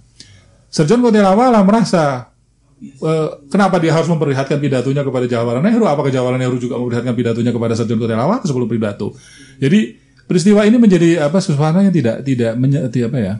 [0.72, 2.32] Sir John Kotilawala merasa
[2.80, 5.86] eh, kenapa dia harus memperlihatkan pidatonya kepada Jawaharlal Nehru?
[5.88, 9.16] Apakah Jawaharlal Nehru juga memperlihatkan pidatonya kepada Sir John Kotilawala sebelum pidato?
[9.60, 12.54] Jadi peristiwa ini menjadi apa sesuatu yang tidak tidak
[12.94, 13.34] tidak apa ya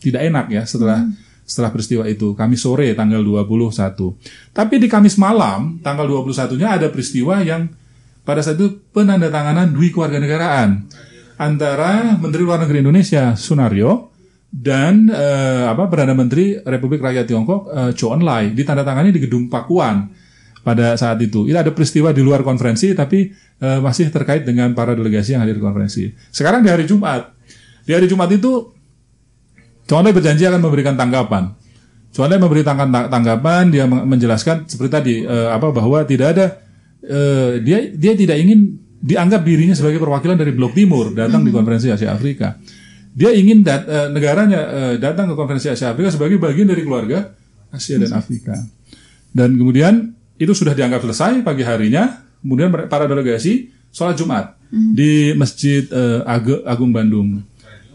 [0.00, 1.04] tidak enak ya setelah
[1.46, 4.50] setelah peristiwa itu Kamis sore tanggal 21.
[4.50, 7.70] Tapi di Kamis malam tanggal 21-nya ada peristiwa yang
[8.26, 10.90] pada saat itu penandatanganan dui keluarga negaraan
[11.38, 14.10] antara Menteri Luar Negeri Indonesia Sunario
[14.50, 20.10] dan eh, apa Perdana Menteri Republik Rakyat Tiongkok eh, Chou Enlai ditandatangani di gedung Pakuan
[20.66, 21.46] pada saat itu.
[21.46, 23.30] Ini ada peristiwa di luar konferensi tapi
[23.62, 26.10] eh, masih terkait dengan para delegasi yang hadir di konferensi.
[26.34, 27.30] Sekarang di hari Jumat.
[27.86, 28.74] Di hari Jumat itu
[29.86, 31.54] Chou Enlai berjanji akan memberikan tanggapan.
[32.10, 36.46] Chou Enlai memberi tangga- tanggapan, dia menjelaskan seperti tadi eh, apa bahwa tidak ada
[37.00, 41.86] eh, dia dia tidak ingin dianggap dirinya sebagai perwakilan dari Blok Timur datang di konferensi
[41.86, 42.58] Asia Afrika.
[43.12, 47.30] Dia ingin dat- eh, negaranya eh, datang ke konferensi Asia Afrika sebagai bagian dari keluarga
[47.68, 48.58] Asia dan Afrika.
[49.30, 52.10] Dan kemudian itu sudah dianggap selesai pagi harinya.
[52.40, 54.54] Kemudian para delegasi sholat Jumat
[54.92, 57.38] di Masjid eh, Age- Agung Bandung.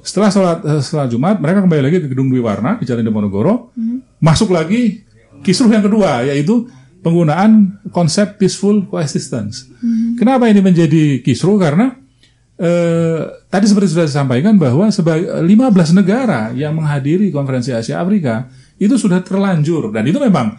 [0.02, 3.70] Setelah sholat, eh, setelah Jumat, mereka kembali lagi ke Gedung Dwi Warna di Jalan Diponegoro.
[4.18, 5.06] Masuk lagi
[5.42, 6.70] kisruh yang kedua, yaitu
[7.02, 9.70] penggunaan konsep peaceful coexistence.
[10.18, 11.58] Kenapa ini menjadi kisruh?
[11.58, 11.94] Karena
[12.62, 18.46] eh, tadi seperti sudah disampaikan bahwa sebagai 15 negara yang menghadiri konferensi Asia Afrika
[18.78, 20.58] itu sudah terlanjur dan itu memang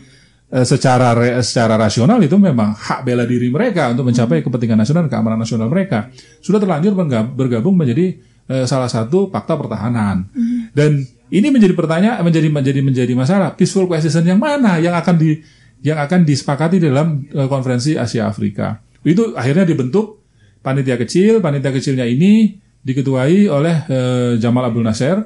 [0.51, 1.15] eh, secara
[1.47, 6.11] secara rasional itu memang hak bela diri mereka untuk mencapai kepentingan nasional keamanan nasional mereka
[6.43, 8.19] sudah terlanjur berga- bergabung menjadi
[8.53, 10.29] eh, salah satu fakta pertahanan.
[10.77, 11.01] Dan
[11.33, 13.57] ini menjadi pertanyaan menjadi menjadi menjadi masalah.
[13.57, 15.41] Peaceful coexistence yang mana yang akan di
[15.81, 18.85] yang akan disepakati dalam eh, konferensi Asia Afrika?
[19.01, 20.21] Itu akhirnya dibentuk
[20.61, 25.25] panitia kecil panitia kecilnya ini diketuai oleh eh, Jamal Abdul Nasser.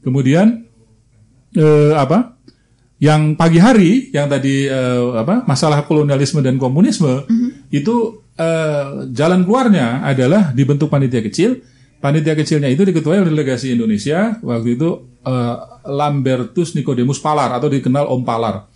[0.00, 0.64] Kemudian
[1.52, 2.40] eh, apa?
[3.02, 5.44] Yang pagi hari yang tadi eh, apa?
[5.44, 7.28] Masalah kolonialisme dan komunisme
[7.68, 11.60] itu eh, jalan keluarnya adalah dibentuk panitia kecil
[12.04, 14.88] panitia kecilnya itu diketuai oleh delegasi Indonesia waktu itu
[15.24, 15.56] eh,
[15.88, 18.68] Lambertus Nicodemus Palar atau dikenal Om Palar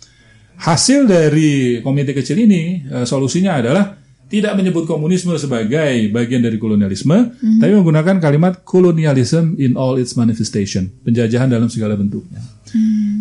[0.57, 7.33] hasil dari komite kecil ini eh, solusinya adalah tidak menyebut komunisme sebagai bagian dari kolonialisme,
[7.57, 12.37] tapi menggunakan kalimat colonialism in all its manifestation, penjajahan dalam segala bentuknya.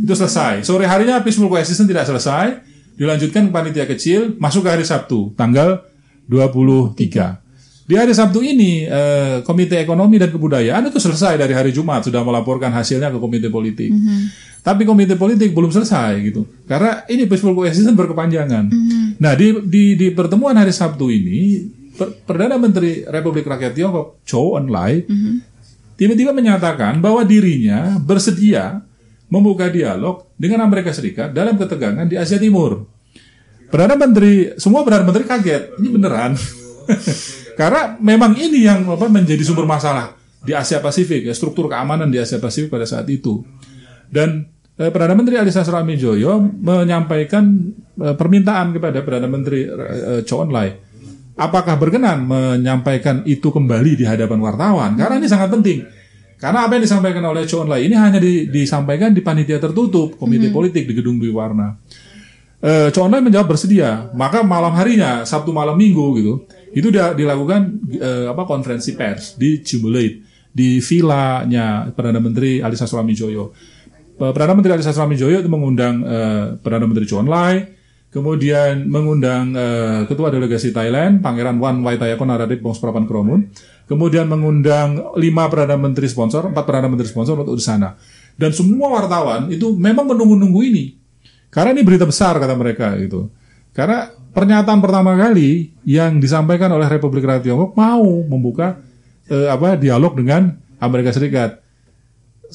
[0.05, 0.69] Itu selesai.
[0.69, 2.61] Sore harinya peaceful coexistence tidak selesai,
[3.01, 5.81] dilanjutkan ke panitia kecil, masuk ke hari Sabtu, tanggal
[6.29, 7.47] 23.
[7.89, 12.20] Di hari Sabtu ini, eh, Komite Ekonomi dan Kebudayaan itu selesai dari hari Jumat, sudah
[12.20, 13.89] melaporkan hasilnya ke Komite Politik.
[14.61, 18.68] Tapi Komite Politik belum selesai gitu, karena ini peaceful coexistence berkepanjangan.
[19.16, 21.64] Nah, di, di, di pertemuan hari Sabtu ini,
[21.97, 25.09] Per- Perdana Menteri Republik Rakyat Tiongkok, Chou Enlai,
[25.97, 28.84] tiba-tiba menyatakan bahwa dirinya bersedia
[29.28, 32.84] membuka dialog dengan Amerika Serikat dalam ketegangan di Asia Timur.
[33.72, 36.36] Perdana Menteri, semua Perdana Menteri kaget, ini beneran.
[37.59, 40.15] Karena memang ini yang apa, menjadi sumber masalah
[40.47, 43.43] di Asia Pasifik, ya, struktur keamanan di Asia Pasifik pada saat itu.
[44.07, 44.47] Dan
[44.79, 47.51] eh, Perdana Menteri Adi Sastroamidjojo menyampaikan
[47.99, 50.71] eh, permintaan kepada Perdana Menteri eh, Chou Enlai,
[51.35, 54.95] apakah berkenan menyampaikan itu kembali di hadapan wartawan?
[54.95, 55.83] Karena ini sangat penting.
[56.39, 60.55] Karena apa yang disampaikan oleh Chou Enlai ini hanya di- disampaikan di panitia tertutup, komite
[60.55, 61.75] politik di Gedung Dwi Warna.
[62.63, 64.15] Eh, Chou Enlai menjawab bersedia.
[64.15, 67.61] Maka malam harinya, Sabtu malam Minggu gitu, itu dia dilakukan
[67.97, 73.45] eh, apa konferensi pers di Jubilee di vilanya Perdana Menteri Ali Sastroamidjojo.
[74.19, 77.62] Eh, Perdana Menteri Ali Sastroamidjojo itu mengundang eh, Perdana Menteri Chou Enlai,
[78.11, 83.55] kemudian mengundang eh, Ketua Delegasi Thailand Pangeran Wan Waitayakon Naradip Bongsprapan Kromun,
[83.87, 87.95] kemudian mengundang lima Perdana Menteri sponsor, empat Perdana Menteri sponsor untuk di sana.
[88.39, 90.95] Dan semua wartawan itu memang menunggu-nunggu ini.
[91.49, 93.33] Karena ini berita besar kata mereka gitu.
[93.73, 98.81] Karena pernyataan pertama kali yang disampaikan oleh Republik Rakyat Tiongkok mau membuka
[99.29, 101.61] eh, apa dialog dengan Amerika Serikat.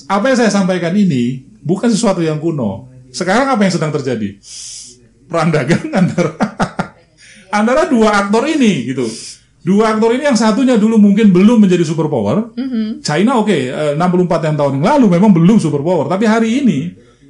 [0.10, 2.90] Apa yang saya sampaikan ini bukan sesuatu yang kuno.
[3.14, 4.42] Sekarang apa yang sedang terjadi?
[5.30, 6.34] Perang dagang antara
[7.54, 9.06] antara dua aktor ini gitu.
[9.64, 12.52] Dua aktor ini yang satunya dulu mungkin belum menjadi superpower.
[13.00, 16.80] China oke, eh, 64 yang tahun yang lalu memang belum superpower, tapi hari ini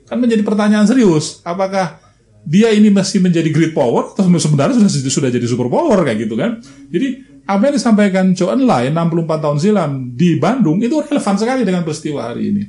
[0.10, 2.03] kan menjadi pertanyaan serius, apakah
[2.44, 6.60] dia ini masih menjadi great power atau sebenarnya sudah sudah jadi superpower kayak gitu kan.
[6.91, 11.84] Jadi apa yang disampaikan Chow Enlai 64 tahun silam di Bandung itu relevan sekali dengan
[11.88, 12.64] peristiwa hari ini.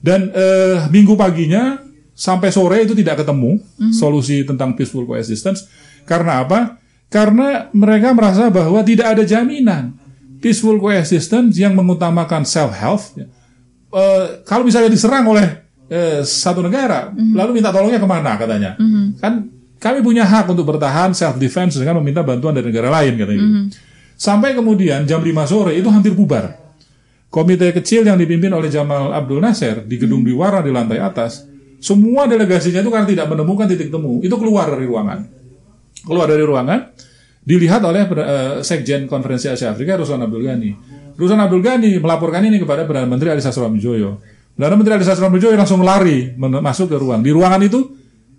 [0.00, 1.80] Dan eh, minggu paginya
[2.12, 3.60] sampai sore itu tidak ketemu
[3.92, 5.68] solusi tentang peaceful coexistence.
[6.04, 6.76] Karena apa?
[7.08, 9.96] Karena mereka merasa bahwa tidak ada jaminan
[10.44, 13.16] peaceful coexistence yang mengutamakan self health.
[14.44, 18.76] kalau misalnya diserang oleh eh, satu negara, lalu minta tolongnya ke mana katanya?
[19.18, 19.32] Kan
[19.76, 23.36] kami punya hak untuk bertahan self defense dengan meminta bantuan dari negara lain katanya.
[23.36, 23.48] gitu.
[24.14, 26.56] Sampai kemudian jam 5 sore itu hampir bubar.
[27.28, 31.42] Komite kecil yang dipimpin oleh Jamal Abdul Nasser di gedung Biwara di lantai atas,
[31.82, 35.18] semua delegasinya itu karena tidak menemukan titik temu, itu keluar dari ruangan.
[36.06, 36.94] Keluar dari ruangan,
[37.42, 40.70] dilihat oleh eh, Sekjen Konferensi Asia Afrika Ruslan Abdul Ghani.
[41.18, 44.33] Ruslan Abdul Ghani melaporkan ini kepada Perdana Menteri Ali Sastroamidjojo.
[44.54, 47.26] Perdana Menteri Ali Sastroamidjojo langsung lari masuk ke ruang.
[47.26, 47.90] Di ruangan itu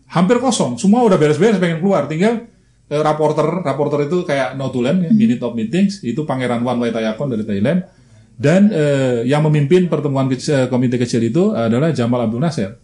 [0.07, 2.47] hampir kosong, semua udah beres-beres pengen keluar, tinggal
[2.87, 7.43] eh, raporter, raporter itu kayak notulen, ya, minute of meetings, itu Pangeran Wan Waitayakon dari
[7.43, 7.83] Thailand,
[8.39, 12.79] dan eh, yang memimpin pertemuan kecil, komite kecil itu adalah Jamal Abdul Nasser.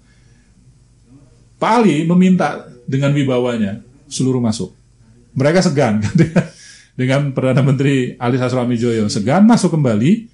[1.61, 3.79] Pak Ali meminta dengan wibawanya
[4.09, 4.73] seluruh masuk.
[5.37, 6.43] Mereka segan dengan,
[6.99, 10.27] dengan Perdana Menteri Ali Sastroamidjojo segan masuk kembali.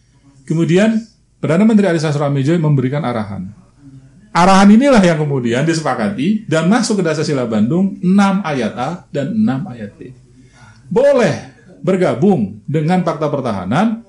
[0.47, 1.03] Kemudian
[1.37, 3.53] Perdana Menteri Ali Sastroamidjojo memberikan arahan.
[4.33, 8.09] Arahan inilah yang kemudian disepakati dan masuk ke dasar sila Bandung 6
[8.41, 10.13] ayat A dan 6 ayat B.
[10.89, 14.01] Boleh bergabung dengan fakta pertahanan,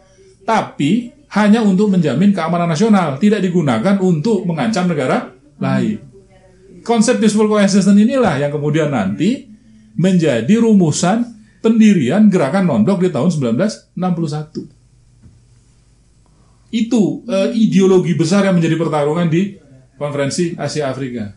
[0.45, 5.29] tapi hanya untuk menjamin keamanan nasional, tidak digunakan untuk mengancam negara
[5.61, 6.01] lain.
[6.81, 9.45] Konsep peaceful coexistence inilah yang kemudian nanti
[10.01, 11.25] menjadi rumusan
[11.61, 14.78] pendirian gerakan non-blok di tahun 1961.
[16.69, 19.57] Itu eh, ideologi besar yang menjadi pertarungan di
[19.97, 21.33] konferensi Asia Afrika.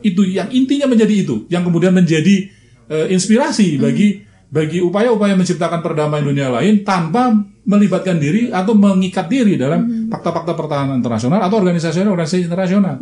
[0.00, 2.48] Itu yang intinya menjadi itu, yang kemudian menjadi
[2.88, 7.36] eh, inspirasi bagi bagi upaya-upaya menciptakan perdamaian dunia lain tanpa
[7.68, 12.96] melibatkan diri atau mengikat diri dalam fakta-fakta pertahanan internasional atau organisasi-organisasi internasional.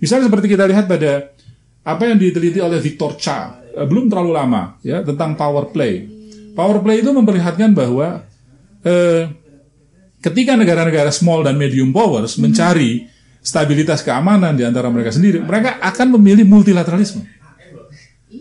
[0.00, 1.36] Misalnya seperti kita lihat pada
[1.84, 6.08] apa yang diteliti oleh Victor Cha eh, belum terlalu lama ya tentang power play.
[6.56, 8.24] Power play itu memperlihatkan bahwa
[8.84, 9.28] eh,
[10.18, 13.06] ketika negara-negara small dan medium powers mencari
[13.38, 17.24] stabilitas keamanan di antara mereka sendiri, mereka akan memilih multilateralisme.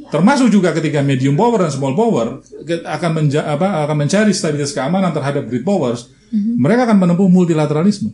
[0.07, 5.11] Termasuk juga ketika medium power dan small power akan menja- apa, akan mencari stabilitas keamanan
[5.11, 8.11] terhadap great powers, mereka akan menempuh multilateralisme.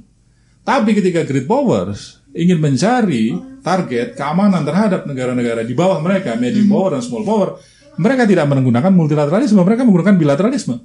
[0.63, 6.97] Tapi ketika great powers ingin mencari target keamanan terhadap negara-negara di bawah mereka, medium power
[6.97, 7.61] dan small power,
[7.97, 10.75] mereka tidak menggunakan multilateralisme, mereka menggunakan bilateralisme.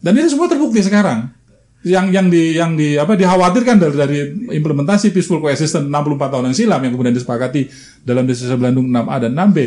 [0.00, 1.32] Dan itu semua terbukti sekarang.
[1.80, 4.18] Yang yang di yang di apa dikhawatirkan dari, dari
[4.52, 7.72] implementasi peaceful coexistence 64 tahun yang silam yang kemudian disepakati
[8.04, 9.58] dalam desa Bandung 6A dan 6B.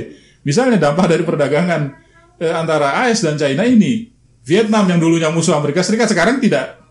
[0.45, 1.81] Misalnya dampak dari perdagangan
[2.37, 4.13] eh, antara AS dan China ini,
[4.45, 6.83] Vietnam yang dulunya musuh Amerika Serikat sekarang tidak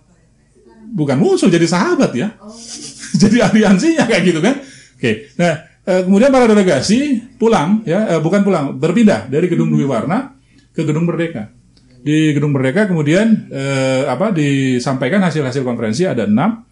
[0.93, 2.35] bukan musuh jadi sahabat ya.
[3.23, 4.59] jadi aliansinya kayak gitu kan.
[4.99, 5.31] Oke.
[5.39, 5.53] Nah,
[5.87, 10.35] eh, kemudian para delegasi pulang ya, eh, bukan pulang, berpindah dari gedung Dwi Warna
[10.75, 11.62] ke gedung Merdeka.
[12.03, 16.67] Di gedung Merdeka kemudian eh, apa disampaikan hasil-hasil konferensi ada enam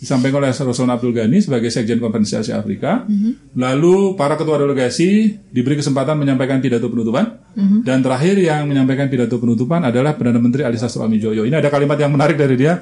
[0.00, 3.04] disampaikan oleh Rasul Abdul Ghani sebagai Sekjen Konferensi Asia Afrika.
[3.52, 7.36] Lalu para ketua delegasi diberi kesempatan menyampaikan pidato penutupan.
[7.84, 11.44] Dan terakhir yang menyampaikan pidato penutupan adalah Perdana Menteri Ali Sastroamidjojo.
[11.44, 12.80] Ini ada kalimat yang menarik dari dia.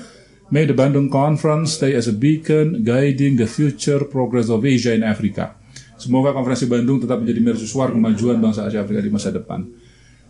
[0.49, 5.03] May the Bandung Conference stay as a beacon guiding the future progress of Asia in
[5.05, 5.59] Africa.
[5.99, 9.67] Semoga konferensi Bandung tetap menjadi mercusuar kemajuan bangsa Asia Afrika di masa depan.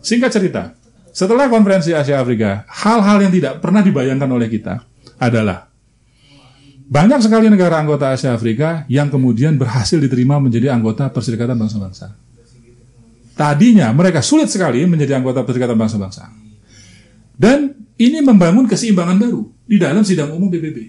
[0.01, 0.73] Singkat cerita,
[1.19, 4.87] setelah konferensi Asia Afrika, hal-hal yang tidak pernah dibayangkan oleh kita
[5.19, 5.67] adalah
[6.87, 12.15] banyak sekali negara anggota Asia Afrika yang kemudian berhasil diterima menjadi anggota Perserikatan Bangsa-Bangsa.
[13.35, 16.23] Tadinya mereka sulit sekali menjadi anggota Perserikatan Bangsa-Bangsa.
[17.35, 20.87] Dan ini membangun keseimbangan baru di dalam sidang umum PBB.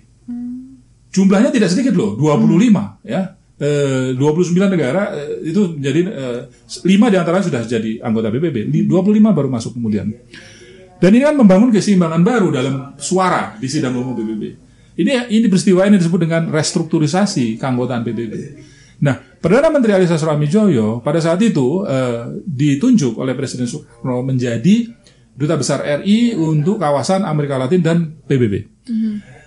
[1.11, 3.35] Jumlahnya tidak sedikit loh, 25 ya.
[3.61, 8.89] Eh, 29 negara eh, itu jadi eh, 5 di antaranya sudah jadi anggota PBB, Di-
[8.89, 10.09] 25 baru masuk kemudian.
[10.97, 14.57] Dan ini kan membangun keseimbangan baru dalam suara di sidang umum PBB.
[14.97, 18.33] Ini ini peristiwa ini disebut dengan restrukturisasi keanggotaan PBB.
[19.05, 24.89] Nah, Perdana Menteri Ali Sastroamidjojo pada saat itu eh, ditunjuk oleh Presiden Soekarno menjadi
[25.37, 28.55] duta besar RI untuk kawasan Amerika Latin dan PBB.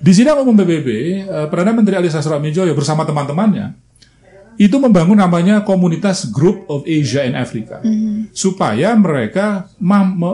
[0.01, 0.89] Di sidang umum PBB,
[1.25, 3.82] eh, Perdana Menteri Ali Sastroamidjojo bersama teman-temannya
[4.57, 7.81] itu membangun namanya komunitas Group of Asia and Africa
[8.31, 9.67] supaya mereka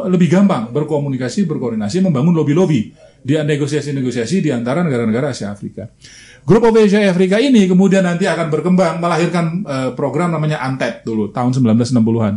[0.07, 5.91] lebih gampang berkomunikasi, berkoordinasi, membangun lobby-lobby di negosiasi-negosiasi di antara negara-negara Asia Afrika.
[6.47, 11.29] Group of Asia Afrika ini kemudian nanti akan berkembang melahirkan eh, program namanya ANTED dulu
[11.29, 12.33] tahun 1960-an.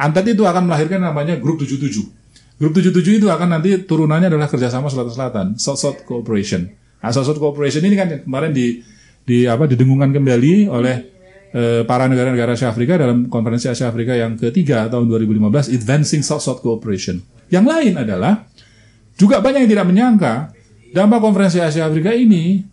[0.00, 2.58] ANTED itu akan melahirkan namanya Grup 77.
[2.58, 6.70] Grup 77 itu akan nanti turunannya adalah kerjasama selatan-selatan, South-South Cooperation.
[7.02, 8.80] Nah, South-South Cooperation ini kan kemarin di
[9.22, 11.11] di apa didengungkan kembali oleh
[11.52, 16.64] eh, para negara-negara Asia Afrika dalam konferensi Asia Afrika yang ketiga tahun 2015 Advancing South-South
[16.64, 17.20] Cooperation.
[17.52, 18.48] Yang lain adalah
[19.20, 20.34] juga banyak yang tidak menyangka
[20.92, 22.64] dampak konferensi Asia Afrika ini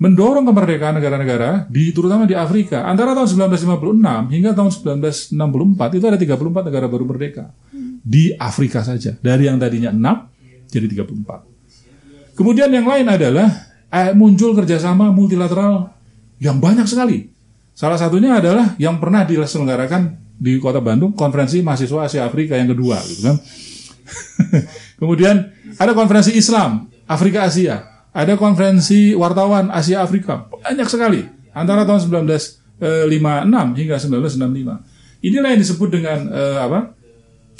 [0.00, 4.70] mendorong kemerdekaan negara-negara di terutama di Afrika antara tahun 1956 hingga tahun
[5.36, 7.52] 1964 itu ada 34 negara baru merdeka
[8.00, 12.34] di Afrika saja dari yang tadinya 6 jadi 34.
[12.38, 13.48] Kemudian yang lain adalah
[13.92, 15.92] eh, muncul kerjasama multilateral
[16.40, 17.29] yang banyak sekali.
[17.80, 23.00] Salah satunya adalah yang pernah diselenggarakan di Kota Bandung konferensi mahasiswa Asia Afrika yang kedua
[23.08, 23.40] gitu kan.
[25.00, 25.48] Kemudian
[25.80, 31.24] ada konferensi Islam Afrika Asia, ada konferensi wartawan Asia Afrika, banyak sekali
[31.56, 35.24] antara tahun 1956 hingga 1965.
[35.24, 36.92] Inilah yang disebut dengan eh, apa?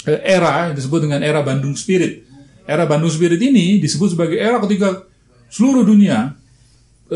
[0.05, 2.29] Eh, era yang disebut dengan era Bandung Spirit.
[2.69, 5.01] Era Bandung Spirit ini disebut sebagai era ketika
[5.49, 6.39] seluruh dunia eh,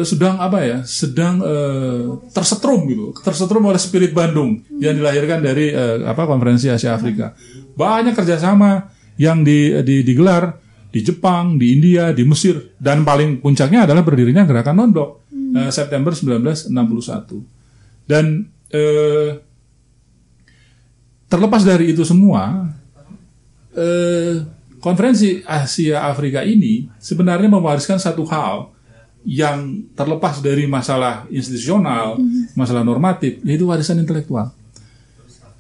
[0.03, 0.77] sedang apa ya?
[0.83, 2.03] Sedang eh,
[2.35, 3.15] tersetrum gitu.
[3.21, 7.31] Tersetrum oleh spirit Bandung yang dilahirkan dari eh, apa konferensi Asia Afrika.
[7.77, 10.59] Banyak kerjasama yang di, di- digelar
[10.91, 12.75] di Jepang di India di Mesir.
[12.75, 15.11] Dan paling puncaknya adalah berdirinya gerakan non blok
[15.55, 17.55] eh, September 1961
[18.05, 19.39] dan eh,
[21.25, 22.69] terlepas dari itu semua
[23.73, 24.45] eh,
[24.77, 28.74] konferensi Asia Afrika ini sebenarnya mewariskan satu hal
[29.25, 29.57] yang
[29.91, 32.21] terlepas dari masalah institusional,
[32.53, 34.53] masalah normatif, yaitu warisan intelektual.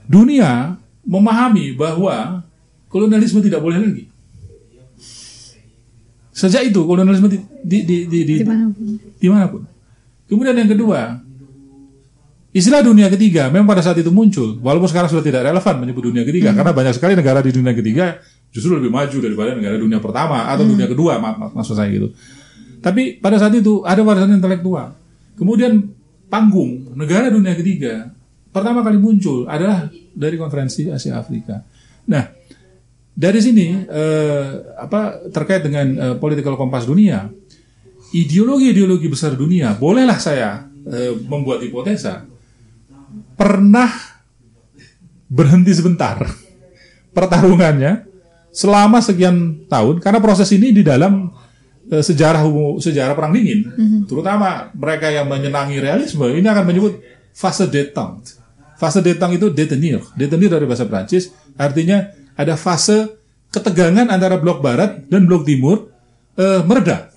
[0.05, 2.45] Dunia memahami bahwa
[2.87, 4.05] kolonialisme tidak boleh lagi.
[6.29, 8.85] Sejak itu kolonialisme di, di, di, di, di- Di mana pun.
[8.99, 9.61] di mana pun.
[10.25, 11.21] Kemudian yang kedua,
[12.51, 16.21] istilah dunia ketiga memang pada saat itu muncul, walaupun sekarang sudah tidak relevan menyebut dunia
[16.21, 18.19] ketiga, karena banyak sekali negara di dunia ketiga
[18.51, 22.11] justru lebih maju daripada negara dunia pertama atau dunia kedua, mak- maksud saya gitu.
[22.85, 24.93] Tapi pada saat itu ada warisan intelektual.
[25.33, 25.89] Kemudian
[26.29, 28.13] panggung negara dunia ketiga
[28.53, 31.65] pertama kali muncul adalah dari konferensi Asia Afrika.
[32.05, 32.29] Nah,
[33.11, 37.25] dari sini eh, apa terkait dengan eh, political kompas dunia,
[38.13, 42.23] ideologi-ideologi besar dunia, bolehlah saya eh, membuat hipotesa
[43.33, 43.89] pernah
[45.25, 46.21] berhenti sebentar
[47.17, 48.07] pertarungannya
[48.55, 51.27] selama sekian tahun karena proses ini di dalam
[51.89, 53.69] sejarah hukum- sejarah perang dingin,
[54.09, 56.97] terutama mereka yang menyenangi realisme ini akan menyebut
[57.31, 58.41] fase détente.
[58.75, 63.15] Fase détente itu détenir, détenir dari bahasa Prancis artinya ada fase
[63.53, 65.87] ketegangan antara blok barat dan blok timur
[66.35, 67.07] eh, mereda.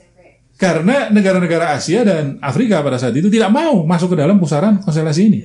[0.58, 5.22] Karena negara-negara Asia dan Afrika pada saat itu tidak mau masuk ke dalam pusaran konstelasi
[5.22, 5.40] ini.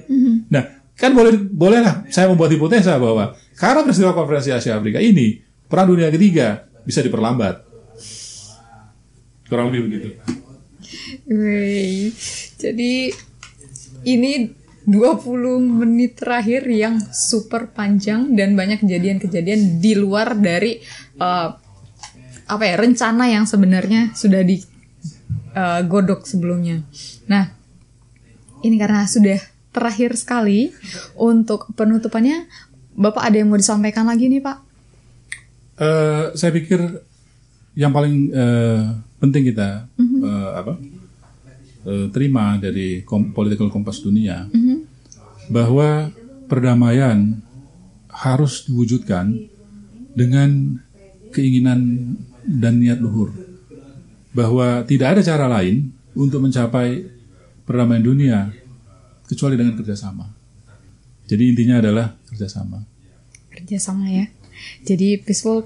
[0.49, 0.63] Nah,
[0.97, 5.37] kan boleh bolehlah saya membuat hipotesa bahwa karena peristiwa konferensi Asia Afrika ini
[5.69, 7.72] perang dunia ketiga bisa diperlambat.
[9.53, 10.07] Kurang lebih begitu.
[11.29, 12.09] Wey,
[12.57, 13.13] jadi
[14.01, 14.49] ini
[14.89, 20.81] 20 menit terakhir yang super panjang dan banyak kejadian-kejadian di luar dari
[21.21, 21.49] eh,
[22.49, 26.81] apa ya rencana yang sebenarnya sudah digodok sebelumnya.
[27.29, 27.53] Nah,
[28.65, 29.37] ini karena sudah
[29.69, 30.73] terakhir sekali
[31.13, 32.49] untuk penutupannya,
[32.97, 34.57] Bapak ada yang mau disampaikan lagi nih Pak?
[35.77, 36.81] Eh, saya pikir
[37.73, 38.81] yang paling eh,
[39.23, 40.75] penting kita eh, apa
[41.87, 44.51] eh, terima dari kom- political compass dunia
[45.47, 46.11] bahwa
[46.51, 47.39] perdamaian
[48.11, 49.31] harus diwujudkan
[50.11, 50.77] dengan
[51.31, 52.13] keinginan
[52.43, 53.31] dan niat luhur
[54.35, 57.07] bahwa tidak ada cara lain untuk mencapai
[57.63, 58.39] perdamaian dunia
[59.25, 60.29] kecuali dengan kerjasama.
[61.25, 62.83] Jadi intinya adalah kerjasama.
[63.49, 64.25] Kerjasama ya.
[64.83, 65.65] Jadi peaceful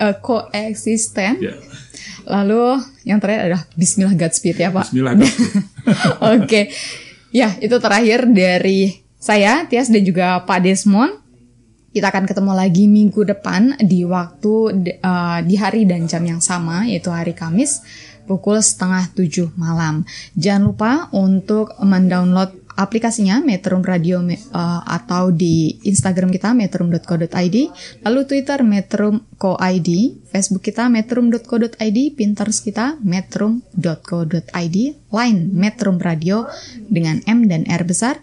[0.00, 1.40] uh, coexistence.
[1.40, 1.54] Ya.
[2.26, 4.90] Lalu yang terakhir adalah Bismillah Godspeed ya Pak.
[4.90, 5.14] Bismillah.
[5.20, 5.54] Godspeed.
[6.34, 6.60] Oke.
[7.30, 11.22] Ya itu terakhir dari saya Tias dan juga Pak Desmond.
[11.96, 14.52] Kita akan ketemu lagi minggu depan di waktu
[15.00, 17.80] uh, di hari dan jam yang sama yaitu hari Kamis
[18.28, 20.04] pukul setengah tujuh malam.
[20.36, 27.56] Jangan lupa untuk mendownload aplikasinya Metro Radio uh, atau di Instagram kita metrum.co.id,
[28.04, 29.90] lalu Twitter metrum.co.id,
[30.28, 34.76] Facebook kita metrum.co.id, Pinterest kita metrum.co.id,
[35.08, 36.44] Line Metrum Radio
[36.86, 38.20] dengan M dan R besar.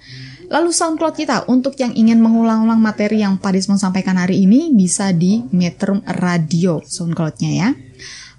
[0.54, 5.10] Lalu SoundCloud kita untuk yang ingin mengulang-ulang materi yang Pak Dismon sampaikan hari ini bisa
[5.10, 7.70] di Metrum Radio SoundCloud-nya ya.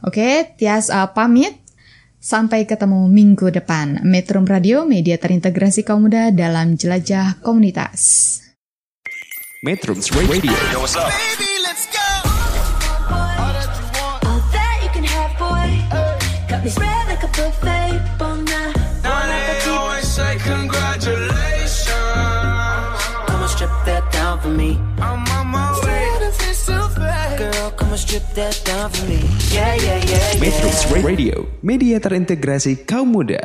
[0.06, 1.63] Oke, Tias uh, pamit.
[2.24, 4.00] Sampai ketemu minggu depan.
[4.00, 8.40] Metrum Radio, media terintegrasi kaum muda dalam jelajah komunitas.
[9.60, 10.48] Metrums Radio Baby,
[11.60, 12.08] let's go.
[13.12, 13.52] All
[14.56, 15.68] that you can have, boy.
[16.48, 18.13] Got me spread like a buffet.
[30.42, 33.38] Metrums Radio Media terintegrasi kaum muda